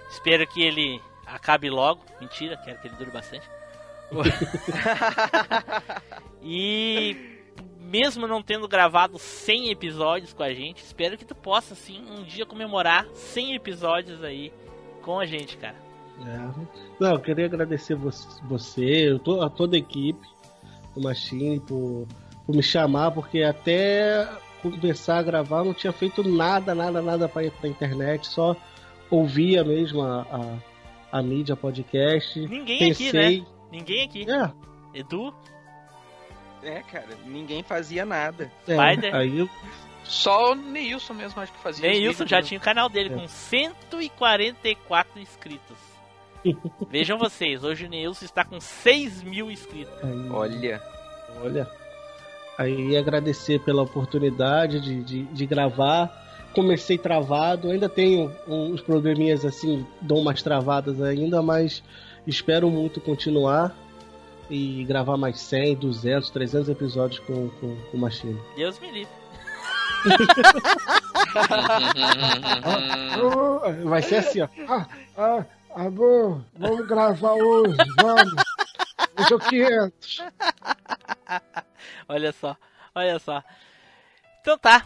[0.09, 2.01] Espero que ele acabe logo.
[2.19, 3.47] Mentira, quero que ele dure bastante.
[6.41, 7.36] e
[7.87, 12.23] mesmo não tendo gravado 100 episódios com a gente, espero que tu possa sim um
[12.23, 14.51] dia comemorar 100 episódios aí
[15.01, 15.75] com a gente, cara.
[16.25, 16.65] É.
[16.99, 20.25] Não, eu queria agradecer você, a toda a equipe
[20.95, 22.07] do Machine por,
[22.45, 24.27] por me chamar, porque até
[24.61, 28.55] começar a gravar não tinha feito nada, nada, nada pra, pra internet, só
[29.11, 30.21] ouvia mesmo a,
[31.11, 32.39] a, a mídia podcast.
[32.39, 33.47] Ninguém aqui, Pensei- né?
[33.71, 34.25] Ninguém aqui.
[34.29, 34.51] É.
[34.99, 35.33] Edu?
[36.63, 38.51] É, cara, ninguém fazia nada.
[38.67, 39.15] É, Spider?
[39.15, 39.49] aí eu-
[40.03, 41.87] Só o Neilson mesmo acho que fazia.
[41.89, 42.47] Neilson já mesmo.
[42.49, 45.77] tinha o canal dele com 144 inscritos.
[46.89, 49.93] Vejam vocês, hoje o Neilson está com 6 mil inscritos.
[50.03, 50.81] aí- Olha.
[51.43, 51.67] Olha.
[52.57, 56.25] Aí agradecer pela oportunidade de, de, de gravar.
[56.53, 61.83] Comecei travado, ainda tenho uns probleminhas assim, dou umas travadas ainda, mas
[62.25, 63.75] espero muito continuar
[64.49, 68.39] e gravar mais 100, 200, 300 episódios com, com, com o Machine.
[68.55, 69.13] Deus me livre.
[73.85, 74.47] Vai ser assim, ó.
[74.67, 74.85] Ah,
[75.17, 75.45] ah,
[75.75, 78.33] amor, vamos gravar hoje, vamos.
[79.19, 80.23] Hoje é o 500.
[82.07, 82.55] Olha só,
[82.95, 83.43] olha só.
[84.41, 84.85] Então tá.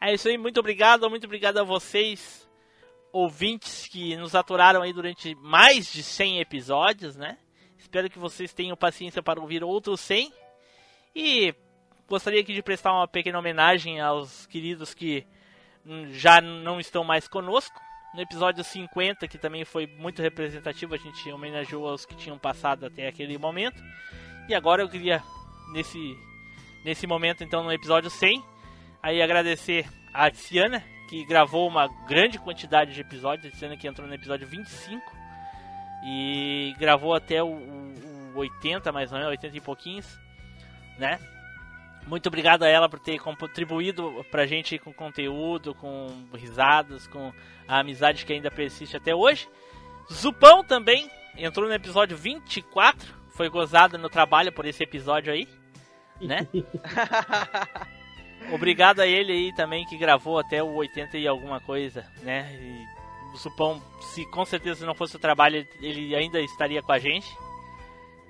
[0.00, 2.46] É isso aí, muito obrigado, muito obrigado a vocês,
[3.12, 7.38] ouvintes que nos aturaram aí durante mais de 100 episódios, né?
[7.86, 10.32] Espero que vocês tenham paciência para ouvir outros 100.
[11.14, 11.54] E
[12.08, 15.24] gostaria aqui de prestar uma pequena homenagem aos queridos que
[15.86, 17.80] hum, já não estão mais conosco.
[18.12, 22.86] No episódio 50, que também foi muito representativo, a gente homenageou aos que tinham passado
[22.86, 23.80] até aquele momento.
[24.48, 25.22] E agora eu queria,
[25.72, 26.18] nesse,
[26.84, 28.42] nesse momento, então, no episódio 100,
[29.00, 33.54] aí agradecer a Tiana, que gravou uma grande quantidade de episódios.
[33.54, 35.15] A Tiana que entrou no episódio 25
[36.04, 40.18] e gravou até o, o, o 80, mais ou menos, 80 e pouquinhos,
[40.98, 41.18] né?
[42.06, 47.32] Muito obrigado a ela por ter contribuído pra gente com conteúdo, com risadas, com
[47.66, 49.48] a amizade que ainda persiste até hoje.
[50.12, 55.48] Zupão também entrou no episódio 24, foi gozado no trabalho por esse episódio aí,
[56.20, 56.46] né?
[58.52, 62.54] Obrigado a ele aí também que gravou até o 80 e alguma coisa, né?
[62.54, 62.95] E
[63.34, 67.26] o Supão, se com certeza não fosse o trabalho, ele ainda estaria com a gente.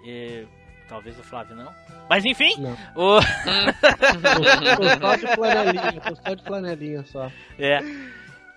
[0.04, 0.46] E,
[0.88, 1.72] talvez o Flávio não.
[2.08, 2.72] Mas enfim, Não.
[2.94, 3.20] o...
[4.76, 7.30] Tô só de flanelinha, tô só de flanelinha só.
[7.58, 7.80] É.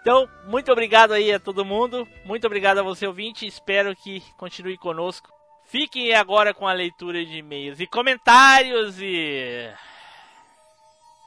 [0.01, 2.07] Então, muito obrigado aí a todo mundo.
[2.23, 3.45] Muito obrigado a você ouvinte.
[3.45, 5.29] Espero que continue conosco.
[5.65, 9.69] Fiquem agora com a leitura de e-mails e comentários e.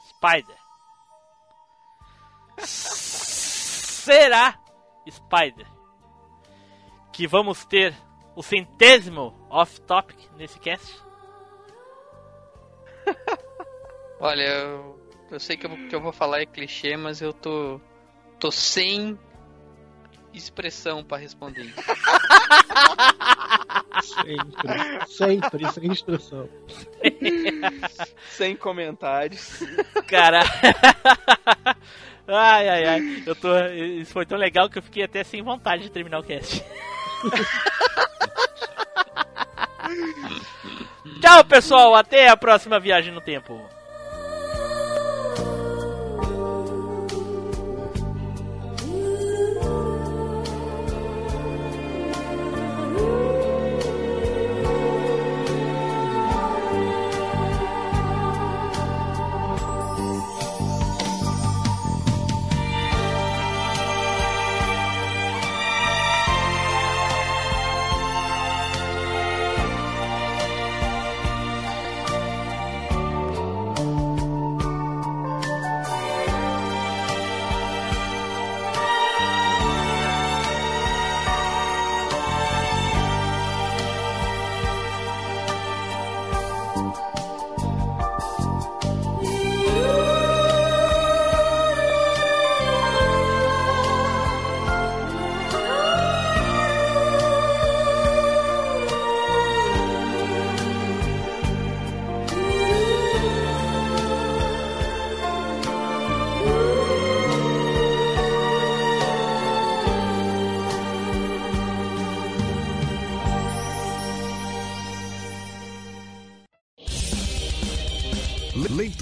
[0.09, 0.55] Spider.
[2.57, 4.55] Será,
[5.09, 5.67] Spider,
[7.11, 7.93] que vamos ter
[8.35, 11.01] o centésimo off-topic nesse cast?
[14.19, 14.99] Olha, eu,
[15.31, 17.79] eu sei que o que eu vou falar é clichê, mas eu tô.
[18.39, 19.19] tô sem
[20.33, 21.81] expressão pra responder isso.
[24.01, 26.49] Sempre, sempre, sem instrução.
[28.29, 29.59] Sem comentários.
[30.07, 30.41] Cara.
[32.27, 33.23] ai, ai, ai.
[33.25, 33.57] Eu tô.
[33.67, 36.63] Isso foi tão legal que eu fiquei até sem vontade de terminar o cast.
[41.21, 41.95] Tchau, pessoal.
[41.95, 43.61] Até a próxima viagem no tempo.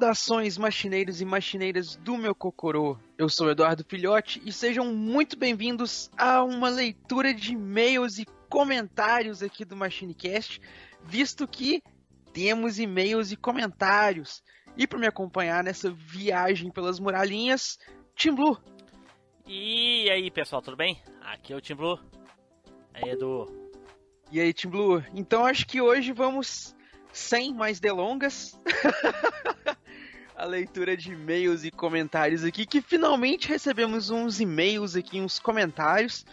[0.00, 2.96] Saudações, machineiros e machineiras do meu Cocorô.
[3.18, 9.42] Eu sou Eduardo Filhote e sejam muito bem-vindos a uma leitura de e-mails e comentários
[9.42, 10.58] aqui do MachineCast,
[11.04, 11.82] visto que
[12.32, 14.42] temos e-mails e comentários.
[14.74, 17.78] E para me acompanhar nessa viagem pelas muralhinhas,
[18.16, 18.58] Tim Blue.
[19.46, 20.98] E aí, pessoal, tudo bem?
[21.20, 22.00] Aqui é o Tim Blue.
[22.94, 23.46] Aí, Edu.
[24.32, 25.04] E aí, Tim Blue?
[25.12, 26.74] Então acho que hoje vamos,
[27.12, 28.58] sem mais delongas,
[30.40, 36.24] a leitura de e-mails e comentários aqui, que finalmente recebemos uns e-mails aqui, uns comentários.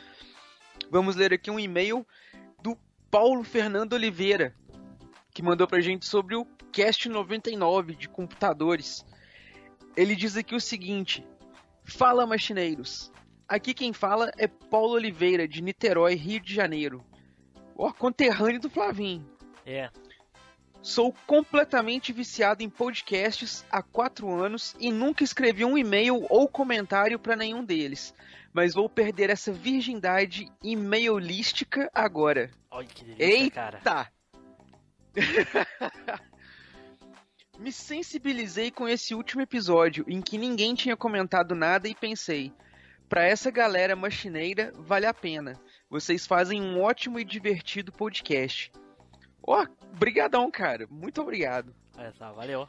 [0.90, 2.08] Vamos ler aqui um e-mail
[2.64, 2.78] do
[3.12, 4.56] Paulo Fernando Oliveira,
[5.34, 9.06] que mandou pra gente sobre o Cast 99 de computadores.
[9.94, 11.22] Ele diz aqui o seguinte:
[11.84, 13.12] Fala, machineiros.
[13.46, 17.06] Aqui quem fala é Paulo Oliveira, de Niterói, Rio de Janeiro.
[17.76, 19.30] Ó, conterrâneo do Flavinho.
[19.66, 19.90] É.
[20.88, 27.20] Sou completamente viciado em podcasts há quatro anos e nunca escrevi um e-mail ou comentário
[27.20, 28.14] para nenhum deles.
[28.54, 32.50] Mas vou perder essa virgindade e-mailística agora.
[32.72, 33.54] Olha que delícia, Eita!
[33.84, 34.12] cara.
[37.60, 42.54] Me sensibilizei com esse último episódio em que ninguém tinha comentado nada e pensei:
[43.10, 45.60] para essa galera machineira vale a pena.
[45.90, 48.72] Vocês fazem um ótimo e divertido podcast.
[49.44, 50.88] Ó, brigadão, cara.
[50.90, 51.74] Muito obrigado.
[51.98, 52.68] Olha só, valeu.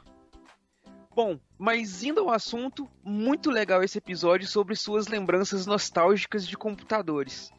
[1.15, 7.51] Bom, mas indo ao assunto, muito legal esse episódio sobre suas lembranças nostálgicas de computadores.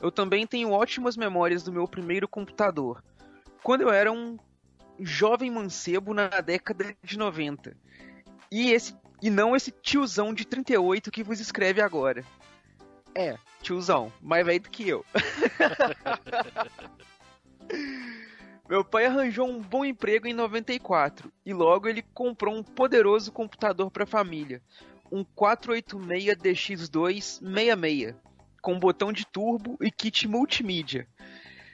[0.00, 3.04] Eu também tenho ótimas memórias do meu primeiro computador.
[3.62, 4.38] Quando eu era um
[4.98, 7.76] jovem mancebo na década de 90.
[8.50, 12.24] E esse e não esse tiozão de 38 que vos escreve agora.
[13.14, 15.04] É, tiozão, mais velho do que eu.
[18.72, 23.90] Meu pai arranjou um bom emprego em 94 e logo ele comprou um poderoso computador
[23.90, 24.62] para a família,
[25.12, 28.14] um 486 DX266,
[28.62, 31.06] com botão de turbo e kit multimídia.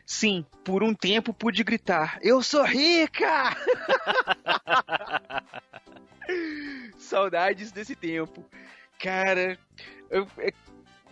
[0.04, 3.56] Sim, por um tempo pude gritar: Eu sou rica!
[6.98, 8.44] Saudades desse tempo.
[8.98, 9.56] Cara,
[10.10, 10.52] é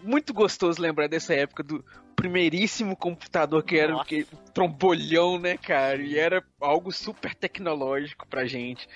[0.03, 1.85] muito gostoso lembrar dessa época do
[2.27, 4.05] primeiríssimo computador que era Nossa.
[4.05, 6.03] que, trombolhão, né, cara?
[6.03, 8.89] E era algo super tecnológico pra gente.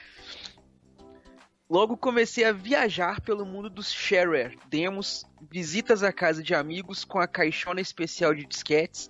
[1.68, 7.20] Logo comecei a viajar pelo mundo dos shareware, demos, visitas à casa de amigos com
[7.20, 9.08] a caixona especial de disquetes.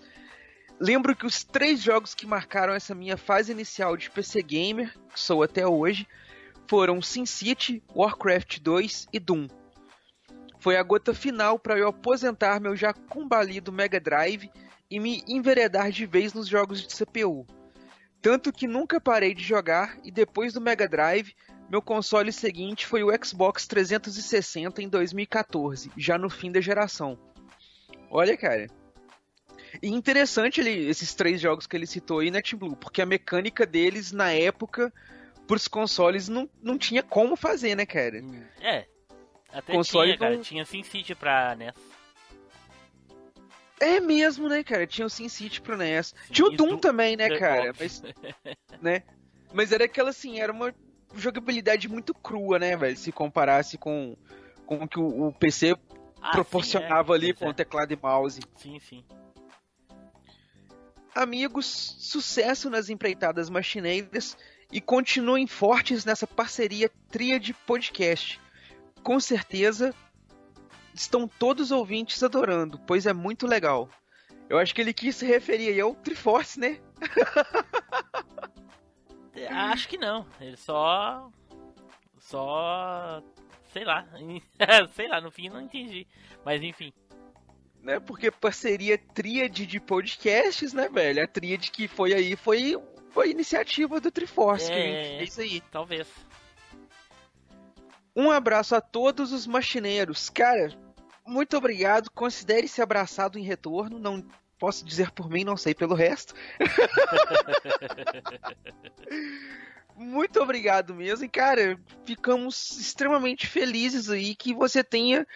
[0.78, 5.18] Lembro que os três jogos que marcaram essa minha fase inicial de PC Gamer, que
[5.18, 6.06] sou até hoje,
[6.68, 9.48] foram SimCity, Warcraft 2 e Doom.
[10.60, 14.50] Foi a gota final para eu aposentar meu já combalido Mega Drive
[14.90, 17.46] e me enveredar de vez nos jogos de CPU.
[18.20, 21.34] Tanto que nunca parei de jogar e depois do Mega Drive,
[21.70, 27.18] meu console seguinte foi o Xbox 360 em 2014, já no fim da geração.
[28.10, 28.66] Olha, cara.
[29.82, 32.76] E interessante ele, esses três jogos que ele citou aí, né, Team Blue?
[32.76, 34.92] Porque a mecânica deles na época,
[35.46, 38.20] pros consoles, não, não tinha como fazer, né, cara?
[38.60, 38.86] É.
[39.52, 40.34] Até Console tinha, cara.
[40.36, 41.74] não- Tinha SimCity pra NES.
[43.80, 44.86] É mesmo, né, cara?
[44.86, 46.14] Tinha o SimCity pro NES.
[46.30, 47.72] Tinha o Doom Doom- também, né, cara?
[47.78, 48.02] Mas,
[48.82, 49.02] né?
[49.52, 50.74] Mas era aquela assim, era uma
[51.14, 52.96] jogabilidade muito crua, né, velho?
[52.96, 54.16] Se comparasse com,
[54.66, 55.74] com o que o, o PC
[56.20, 57.24] Ah, proporcionava sim, é.
[57.24, 57.48] ali com é.
[57.48, 58.40] o teclado e mouse.
[58.56, 59.04] Sim, sim.
[61.14, 61.66] Amigos,
[61.98, 64.36] sucesso nas empreitadas machineiras
[64.70, 68.40] e continuem fortes nessa parceria tríade podcast.
[69.02, 69.94] Com certeza
[70.94, 73.88] estão todos os ouvintes adorando, pois é muito legal.
[74.48, 76.80] Eu acho que ele quis se referir aí ao Triforce, né?
[79.34, 80.26] É, Acho que não.
[80.40, 81.30] Ele só.
[82.18, 83.22] Só.
[83.72, 84.06] Sei lá.
[84.94, 86.06] sei lá, no fim não entendi.
[86.44, 86.92] Mas enfim.
[87.80, 88.00] né?
[88.00, 91.22] Porque parceria tríade de podcasts, né, velho?
[91.22, 92.76] A tríade que foi aí foi,
[93.10, 95.60] foi iniciativa do Triforce que É, fez aí.
[95.70, 96.08] talvez.
[98.14, 100.28] Um abraço a todos os machineiros.
[100.28, 100.72] Cara,
[101.26, 102.10] muito obrigado.
[102.10, 103.98] Considere-se abraçado em retorno.
[103.98, 104.24] Não
[104.58, 106.34] posso dizer por mim, não sei pelo resto.
[109.96, 111.24] muito obrigado mesmo.
[111.24, 115.26] E, cara, ficamos extremamente felizes aí que você tenha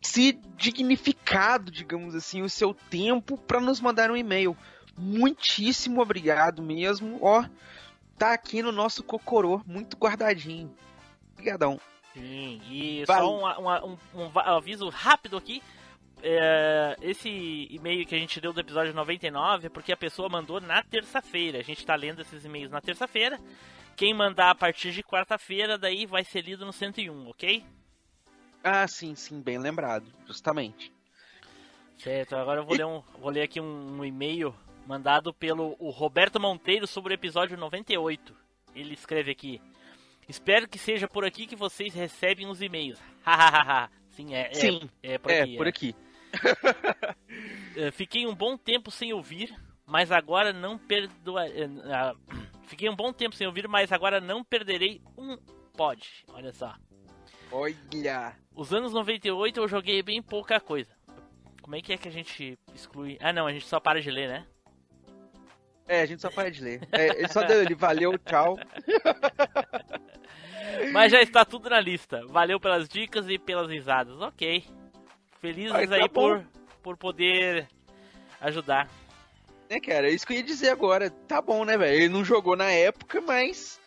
[0.00, 4.56] se dignificado, digamos assim, o seu tempo para nos mandar um e-mail.
[4.96, 7.18] Muitíssimo obrigado mesmo.
[7.20, 7.44] Ó,
[8.16, 10.74] tá aqui no nosso cocorô, muito guardadinho.
[11.36, 11.78] Obrigadão.
[12.14, 13.26] Sim, e Valeu.
[13.26, 15.62] só um, um- um aviso rápido aqui.
[16.22, 20.60] É, esse e-mail que a gente deu do episódio 99 é porque a pessoa mandou
[20.60, 21.58] na terça-feira.
[21.58, 23.38] A gente tá lendo esses e-mails na terça-feira.
[23.94, 27.64] Quem mandar a partir de quarta-feira, daí vai ser lido no 101, ok?
[28.64, 30.92] Ah, sim, sim, bem lembrado, justamente.
[31.98, 34.54] Certo, agora eu vou ler, um, vou ler aqui um, um e-mail
[34.86, 38.34] mandado pelo o Roberto Monteiro sobre o episódio 98.
[38.74, 39.60] Ele escreve aqui:
[40.28, 43.00] Espero que seja por aqui que vocês recebem os e-mails.
[43.22, 43.90] Hahaha.
[44.10, 45.56] Sim, é, é, Sim, é por é, aqui.
[45.56, 45.70] por é.
[45.70, 45.94] aqui.
[47.76, 49.54] Eh, Fiquei um bom tempo sem ouvir,
[49.84, 51.46] mas agora não perdoa...
[51.46, 52.14] eh, ah,
[52.66, 55.36] Fiquei um bom tempo sem ouvir, mas agora não perderei um
[55.76, 56.24] pod.
[56.28, 56.74] Olha só.
[57.52, 58.34] Olha!
[58.54, 60.90] Os anos 98 eu joguei bem pouca coisa.
[61.62, 63.18] Como é que é que a gente exclui?
[63.20, 64.46] Ah, não, a gente só para de ler, né?
[65.86, 66.88] É, a gente só para de ler.
[66.90, 68.58] É, só deu ele, valeu, tchau.
[70.92, 72.22] Mas já está tudo na lista.
[72.26, 74.20] Valeu pelas dicas e pelas risadas.
[74.20, 74.64] Ok.
[75.40, 76.44] Felizes Ai, tá aí por,
[76.82, 77.68] por poder
[78.40, 78.88] ajudar.
[79.68, 80.08] Né, cara?
[80.08, 81.10] É isso que eu ia dizer agora.
[81.10, 81.96] Tá bom, né, velho?
[81.96, 83.80] Ele não jogou na época, mas.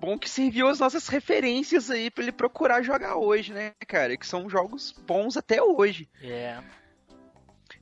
[0.00, 4.16] Bom que serviu as nossas referências aí pra ele procurar jogar hoje, né, cara?
[4.16, 6.08] Que são jogos bons até hoje.
[6.22, 6.58] É.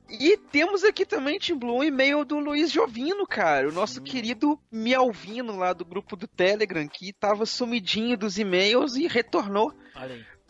[0.09, 3.69] E temos aqui também, Tim Blue, um e-mail do Luiz Jovino, cara.
[3.69, 9.09] O nosso querido Mialvino lá do grupo do Telegram, que tava sumidinho dos e-mails e
[9.09, 9.73] retornou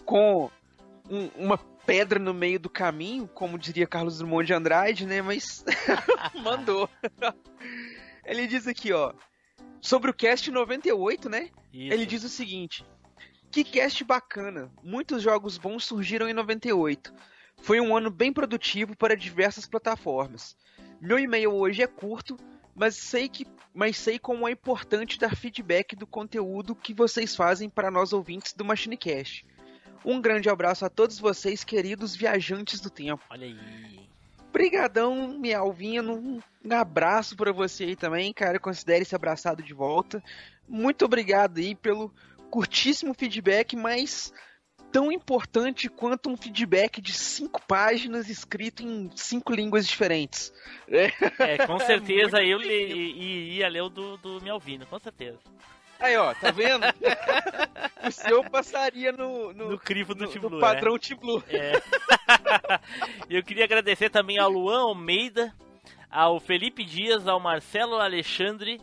[0.05, 0.51] com
[1.09, 5.23] um- uma pedra no meio do caminho, como diria Carlos Drummond de Andrade, né?
[5.23, 5.65] Mas
[6.43, 6.89] mandou.
[8.27, 9.13] Ele diz aqui, ó,
[9.81, 11.49] sobre o cast 98, né?
[11.73, 11.93] Isso.
[11.95, 12.85] Ele diz o seguinte:
[13.51, 14.71] Que cast bacana.
[14.83, 17.13] Muitos jogos bons surgiram em 98.
[17.61, 20.57] Foi um ano bem produtivo para diversas plataformas.
[21.01, 22.37] Meu e-mail hoje é curto,
[22.75, 27.68] mas sei que mas sei como é importante dar feedback do conteúdo que vocês fazem
[27.68, 29.45] para nós ouvintes do MachineCast.
[30.03, 33.22] Um grande abraço a todos vocês, queridos viajantes do tempo.
[33.29, 34.09] Olha aí.
[34.51, 36.41] Brigadão, Mialvino.
[36.64, 38.59] Um abraço pra você aí também, cara.
[38.59, 40.25] Considere-se abraçado de volta.
[40.67, 42.11] Muito obrigado aí pelo
[42.51, 44.33] curtíssimo feedback, mas
[44.97, 50.51] tão importante quanto um feedback de cinco páginas escrito em cinco línguas diferentes.
[50.89, 55.39] É, com certeza eu li, i- iria ler o do, do Melvino, com certeza.
[56.01, 56.83] Aí, ó, tá vendo?
[58.09, 60.99] o seu passaria no, no, No crivo do no- Team no padrão né?
[60.99, 61.45] Team Blue.
[61.51, 61.73] É.
[63.29, 65.55] eu queria agradecer também ao Luan Almeida,
[66.11, 68.81] ao Felipe Dias, ao Marcelo Alexandre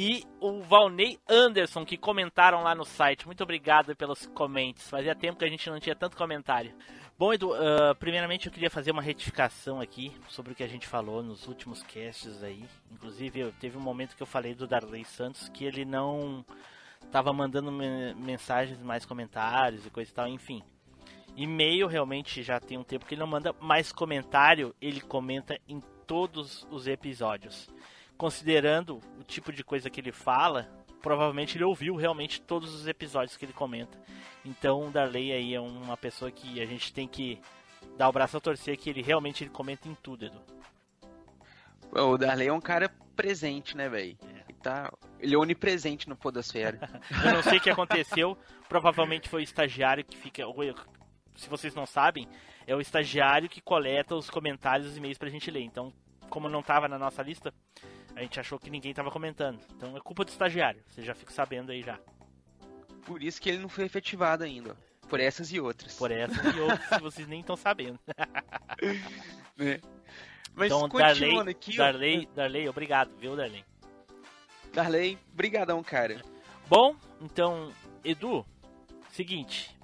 [0.00, 3.26] e o Valnei Anderson que comentaram lá no site.
[3.26, 4.88] Muito obrigado pelos comentários.
[4.88, 6.72] Fazia tempo que a gente não tinha tanto comentário.
[7.18, 10.86] Bom, Edu, ah, primeiramente eu queria fazer uma retificação aqui sobre o que a gente
[10.86, 12.64] falou nos últimos casts aí.
[12.92, 16.46] Inclusive, eu, teve um momento que eu falei do Darley Santos que ele não
[17.10, 20.62] tava mandando me- mensagens, mais comentários e coisa e tal, enfim.
[21.34, 25.80] E-mail realmente já tem um tempo que ele não manda, mas comentário ele comenta em
[26.06, 27.68] todos os episódios.
[28.18, 30.68] Considerando o tipo de coisa que ele fala,
[31.00, 33.96] provavelmente ele ouviu realmente todos os episódios que ele comenta.
[34.44, 37.40] Então o Darley aí é uma pessoa que a gente tem que
[37.96, 40.42] dar o braço a torcer que ele realmente ele comenta em tudo, Edu.
[41.92, 44.16] O Darley é um cara presente, né, velho?
[44.22, 44.92] Ele, tá...
[45.18, 46.78] ele é onipresente no Podosfera.
[47.24, 48.36] Eu não sei o que aconteceu,
[48.68, 50.42] provavelmente foi o estagiário que fica.
[51.36, 52.28] Se vocês não sabem,
[52.66, 55.62] é o estagiário que coleta os comentários e os e-mails pra gente ler.
[55.62, 55.92] Então,
[56.28, 57.52] como não tava na nossa lista,
[58.18, 59.60] a gente achou que ninguém tava comentando.
[59.76, 61.98] Então é culpa do estagiário, você já fica sabendo aí já.
[63.06, 64.76] Por isso que ele não foi efetivado ainda.
[65.08, 65.94] Por essas e outras.
[65.94, 67.98] Por essas e outras que vocês nem estão sabendo.
[69.60, 69.80] É.
[70.54, 71.76] Mas então, continuando Darley, aqui.
[71.76, 73.64] Darley, Darley, obrigado, viu, Darley?
[74.72, 76.22] Darley, brigadão, cara.
[76.68, 77.72] Bom, então,
[78.04, 78.46] Edu,
[79.10, 79.76] seguinte,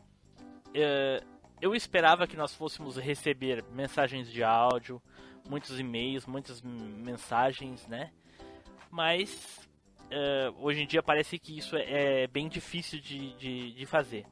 [0.72, 1.24] é,
[1.60, 5.02] eu esperava que nós fôssemos receber mensagens de áudio,
[5.48, 8.12] muitos e-mails, muitas mensagens, né?
[8.94, 9.68] Mas
[10.08, 14.24] é, hoje em dia parece que isso é, é bem difícil de, de, de fazer.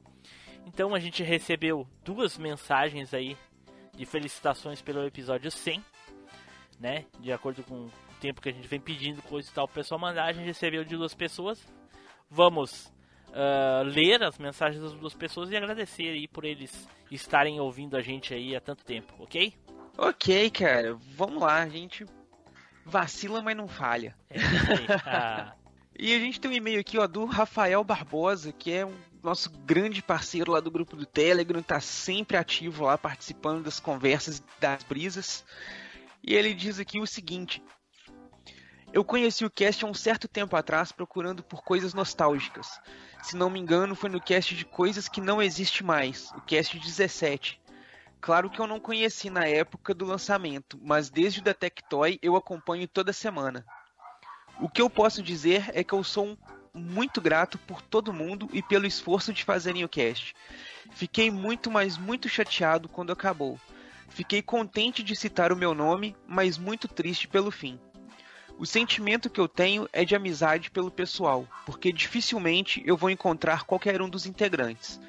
[0.65, 3.37] Então a gente recebeu duas mensagens aí
[3.93, 5.85] de felicitações pelo episódio 100,
[6.79, 7.07] né?
[7.19, 7.91] De acordo com o
[8.21, 10.85] tempo que a gente vem pedindo coisa e tal, o pessoal mandar, a gente recebeu
[10.85, 11.67] de duas pessoas.
[12.31, 12.93] Vamos
[13.33, 18.01] ah, ler as mensagens das duas pessoas e agradecer aí por eles estarem ouvindo a
[18.01, 19.53] gente aí há tanto tempo, ok?
[19.99, 20.95] Ok, cara.
[21.17, 22.07] Vamos lá, a gente
[22.85, 24.17] vacila, mas não falha.
[24.31, 24.39] É.
[25.07, 25.55] Ah,
[25.99, 29.51] E a gente tem um e-mail aqui, ó, do Rafael Barbosa, que é um nosso
[29.51, 34.83] grande parceiro lá do grupo do Telegram, tá sempre ativo lá, participando das conversas das
[34.83, 35.45] brisas.
[36.23, 37.63] E ele diz aqui o seguinte:
[38.93, 42.81] Eu conheci o cast há um certo tempo atrás procurando por coisas nostálgicas.
[43.23, 46.77] Se não me engano, foi no cast de coisas que não existe mais, o cast
[46.77, 47.61] 17.
[48.23, 52.37] Claro que eu não conheci na época do lançamento, mas desde o da Tectoy eu
[52.37, 53.67] acompanho toda semana.
[54.61, 56.37] O que eu posso dizer é que eu sou um
[56.73, 60.37] muito grato por todo mundo e pelo esforço de fazerem o cast.
[60.93, 63.59] Fiquei muito, mas muito chateado quando acabou.
[64.09, 67.77] Fiquei contente de citar o meu nome, mas muito triste pelo fim.
[68.57, 73.65] O sentimento que eu tenho é de amizade pelo pessoal, porque dificilmente eu vou encontrar
[73.65, 75.01] qualquer um dos integrantes.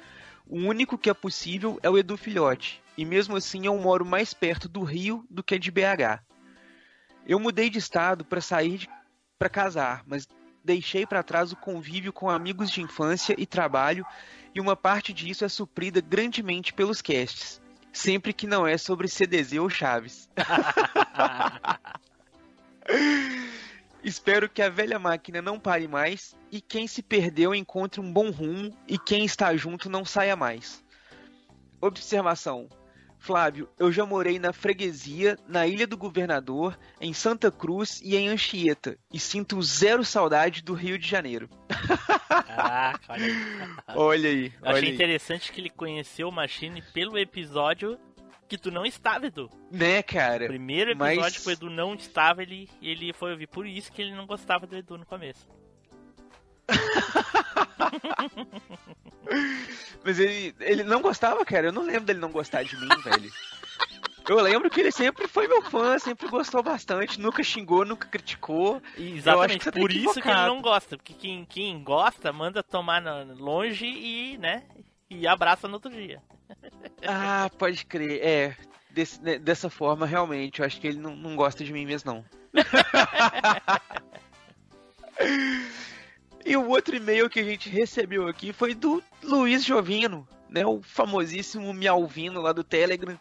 [0.48, 4.32] O único que é possível é o Edu Filhote, e mesmo assim eu moro mais
[4.32, 6.22] perto do Rio do que de BH.
[7.26, 8.88] Eu mudei de estado para sair
[9.38, 10.28] para casar, mas
[10.64, 14.06] deixei para trás o convívio com amigos de infância e trabalho,
[14.54, 17.60] e uma parte disso é suprida grandemente pelos casts,
[17.92, 20.30] sempre que não é sobre CDZ ou Chaves.
[24.02, 28.30] Espero que a velha máquina não pare mais e quem se perdeu encontre um bom
[28.30, 30.84] rumo e quem está junto não saia mais.
[31.80, 32.68] Observação:
[33.24, 38.28] Flávio, eu já morei na freguesia, na Ilha do Governador, em Santa Cruz e em
[38.28, 41.48] Anchieta, e sinto zero saudade do Rio de Janeiro.
[42.28, 43.72] Caraca, olha aí.
[43.96, 44.44] Olha aí.
[44.44, 44.94] Eu achei olha aí.
[44.94, 47.98] interessante que ele conheceu o Machine pelo episódio
[48.46, 49.48] que tu não estava, Edu.
[49.70, 50.44] Né, cara?
[50.44, 53.46] O primeiro episódio mas- que o Edu não estava, ele, ele foi ouvir.
[53.46, 55.46] Por isso que ele não gostava do Edu no começo.
[60.04, 61.68] Mas ele, ele não gostava, cara.
[61.68, 63.32] Eu não lembro dele não gostar de mim, velho.
[64.28, 68.80] Eu lembro que ele sempre foi meu fã, sempre gostou bastante, nunca xingou, nunca criticou.
[68.96, 70.96] Exatamente, tá por isso que ele não gosta.
[70.96, 73.02] Porque quem, quem gosta, manda tomar
[73.36, 74.62] longe e, né,
[75.10, 76.22] e abraça no outro dia.
[77.06, 78.20] Ah, pode crer.
[78.24, 78.56] É,
[78.90, 80.60] desse- né, dessa forma, realmente.
[80.60, 82.24] Eu acho que ele não, não gosta de mim mesmo, não.
[86.44, 90.64] e o outro e-mail que a gente recebeu aqui foi do Luiz Jovino, né?
[90.66, 93.18] O famosíssimo Mialvino lá do Telegram.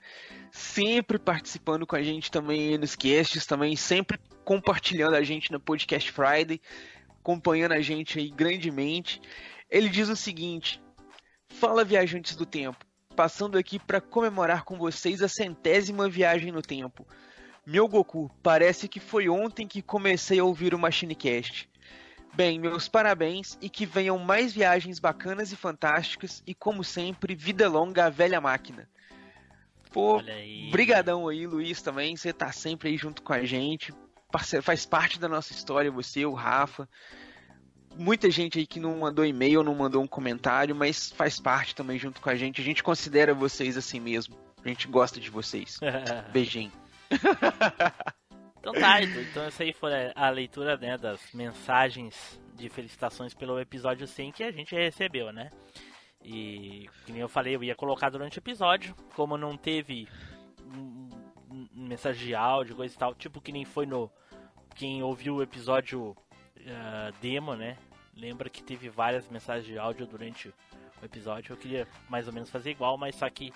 [0.52, 6.12] Sempre participando com a gente também nos casts, também sempre compartilhando a gente na Podcast
[6.12, 6.62] Friday,
[7.20, 9.22] acompanhando a gente aí grandemente.
[9.70, 10.82] Ele diz o seguinte:
[11.48, 12.86] Fala viajantes do tempo,
[13.16, 17.08] passando aqui para comemorar com vocês a centésima viagem no tempo.
[17.66, 21.73] Meu Goku, parece que foi ontem que comecei a ouvir o MachineCast.
[22.36, 27.70] Bem, meus parabéns e que venham mais viagens bacanas e fantásticas e como sempre, vida
[27.70, 28.90] longa à velha máquina.
[29.92, 30.72] Pô, aí.
[30.72, 33.94] brigadão aí, Luiz, também, você tá sempre aí junto com a gente,
[34.64, 36.90] faz parte da nossa história, você, o Rafa,
[37.96, 42.00] muita gente aí que não mandou e-mail, não mandou um comentário, mas faz parte também
[42.00, 42.60] junto com a gente.
[42.60, 44.36] A gente considera vocês assim mesmo.
[44.64, 45.80] A gente gosta de vocês.
[46.34, 46.72] Beijinho.
[48.64, 49.04] Então tá.
[49.04, 54.44] Então essa aí foi a leitura né, das mensagens de felicitações pelo episódio 100 que
[54.44, 55.50] a gente recebeu, né?
[56.24, 58.96] E, nem eu falei, eu ia colocar durante o episódio.
[59.14, 60.08] Como não teve
[61.74, 64.10] mensagem de áudio, coisa e tal, tipo que nem foi no.
[64.76, 66.16] Quem ouviu o episódio
[66.66, 67.78] ah, demo, né?
[68.16, 70.48] Lembra que teve várias mensagens de áudio durante
[71.02, 71.52] o episódio.
[71.52, 73.52] Eu queria mais ou menos fazer igual, mas só que,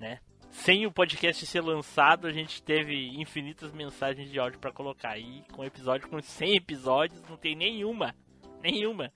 [0.00, 0.18] né?
[0.54, 5.18] Sem o podcast ser lançado, a gente teve infinitas mensagens de áudio pra colocar.
[5.18, 8.14] E com episódio com 100 episódios, não tem nenhuma.
[8.62, 9.12] Nenhuma.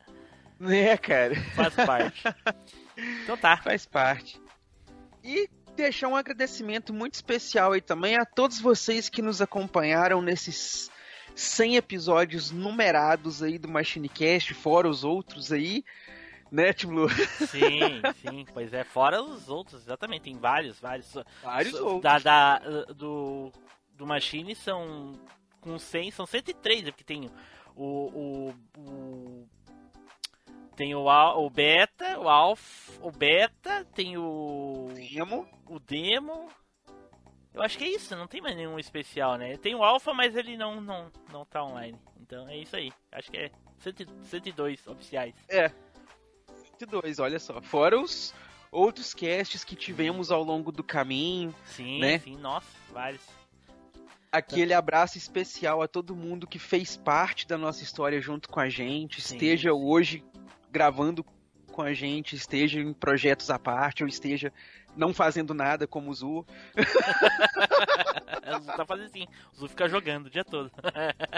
[0.61, 1.37] É, cara.
[1.55, 2.23] Faz parte.
[3.23, 3.57] Então tá.
[3.59, 4.41] Faz parte.
[5.23, 10.91] E deixar um agradecimento muito especial aí também a todos vocês que nos acompanharam nesses
[11.37, 15.85] 100 episódios numerados aí do MachineCast, fora os outros aí,
[16.51, 17.09] né, Tim Blue?
[17.11, 18.85] Sim, sim, pois é.
[18.85, 20.23] Fora os outros, exatamente.
[20.23, 21.13] Tem vários, vários.
[21.43, 22.03] Vários So- outros.
[22.03, 22.59] Da, da,
[22.95, 23.53] do,
[23.95, 25.13] do Machine são.
[25.61, 27.29] Com 100, são 103, porque tem
[27.75, 27.83] o.
[27.85, 29.49] o, o
[30.77, 36.49] tem o, o beta, o alfa, o beta, tem o demo, o demo.
[37.53, 39.57] Eu acho que é isso, não tem mais nenhum especial, né?
[39.57, 41.99] Tem o alfa, mas ele não não não tá online.
[42.21, 42.93] Então é isso aí.
[43.11, 45.35] Acho que é 100 102 oficiais.
[45.49, 45.73] É.
[46.79, 47.61] 22, olha só.
[47.61, 48.33] Fora os
[48.71, 51.55] outros casts que tivemos ao longo do caminho.
[51.65, 52.19] Sim, né?
[52.21, 53.23] sim, nossa, vários.
[54.31, 58.69] Aquele abraço especial a todo mundo que fez parte da nossa história junto com a
[58.69, 60.23] gente, Sim, esteja hoje
[60.71, 61.25] gravando
[61.73, 64.53] com a gente, esteja em projetos à parte, ou esteja
[64.95, 66.45] não fazendo nada como o Zu.
[68.57, 69.27] o Zu tá fazendo assim.
[69.55, 70.71] O Zu fica jogando o dia todo.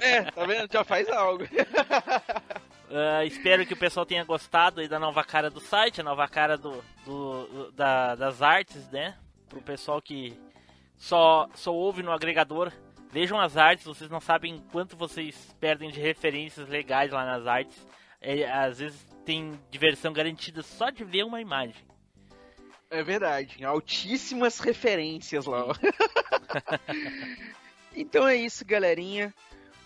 [0.03, 0.73] É, tá vendo?
[0.73, 1.45] Já faz algo.
[2.93, 6.27] Ah, espero que o pessoal tenha gostado aí da nova cara do site, a nova
[6.27, 9.17] cara do, do- da- das artes, né?
[9.49, 10.37] Pro pessoal que
[10.97, 12.73] só, só ouve no agregador.
[13.13, 17.87] Vejam as artes, vocês não sabem quanto vocês perdem de referências legais lá nas artes.
[18.21, 21.77] É, às vezes tem diversão garantida só de ver uma imagem.
[22.91, 25.65] É verdade, altíssimas referências lá.
[27.95, 29.33] então é isso, galerinha.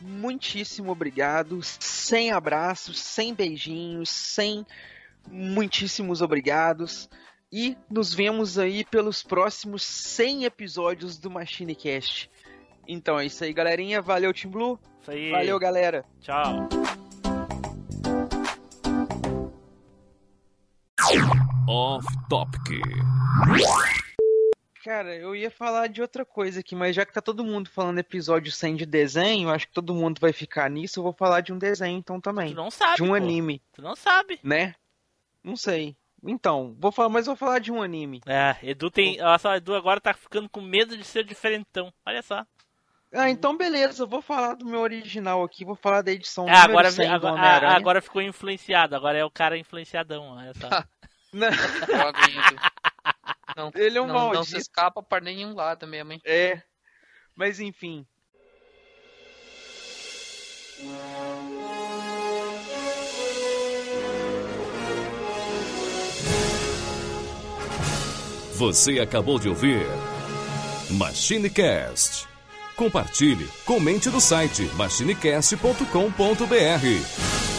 [0.01, 1.61] Muitíssimo obrigado.
[1.63, 4.67] Sem abraços, sem beijinhos, sem
[5.29, 7.09] muitíssimos obrigados.
[7.53, 12.31] E nos vemos aí pelos próximos 100 episódios do MachineCast.
[12.87, 14.03] Então é isso aí, galerinha.
[14.03, 14.79] Valeu, Team Blue.
[15.01, 15.31] Isso aí.
[15.31, 16.05] Valeu, galera.
[16.21, 16.69] Tchau.
[21.69, 24.04] Off Topic.
[24.85, 27.99] Cara, eu ia falar de outra coisa aqui, mas já que tá todo mundo falando
[27.99, 31.55] episódio 100 de desenho, acho que todo mundo vai ficar nisso, eu vou falar de
[31.55, 32.51] um desenho então também.
[32.51, 33.15] Tu não sabe, De um pô.
[33.15, 34.39] anime, Tu não sabe.
[34.43, 34.75] né?
[35.43, 35.97] Não sei.
[36.23, 38.21] Então, vou falar, mas vou falar de um anime.
[38.27, 39.23] É, Edu tem.
[39.23, 41.91] Olha só, Edu agora tá ficando com medo de ser diferentão.
[42.05, 42.45] Olha só.
[43.11, 46.53] Ah, então beleza, eu vou falar do meu original aqui, vou falar da edição É,
[46.53, 48.95] número agora, 100 do agora, ah, agora ficou influenciado.
[48.95, 50.37] Agora é o cara influenciadão.
[50.37, 50.69] Olha só.
[51.33, 52.61] Edu.
[53.57, 54.47] Não, Ele é um não, não maldito.
[54.47, 56.21] se escapa para nenhum lado mesmo, hein?
[56.25, 56.63] É.
[57.37, 58.07] Mas enfim.
[68.55, 69.87] Você acabou de ouvir
[70.91, 72.27] MachineCast.
[72.77, 77.54] Compartilhe, comente no site machinecast.com.br.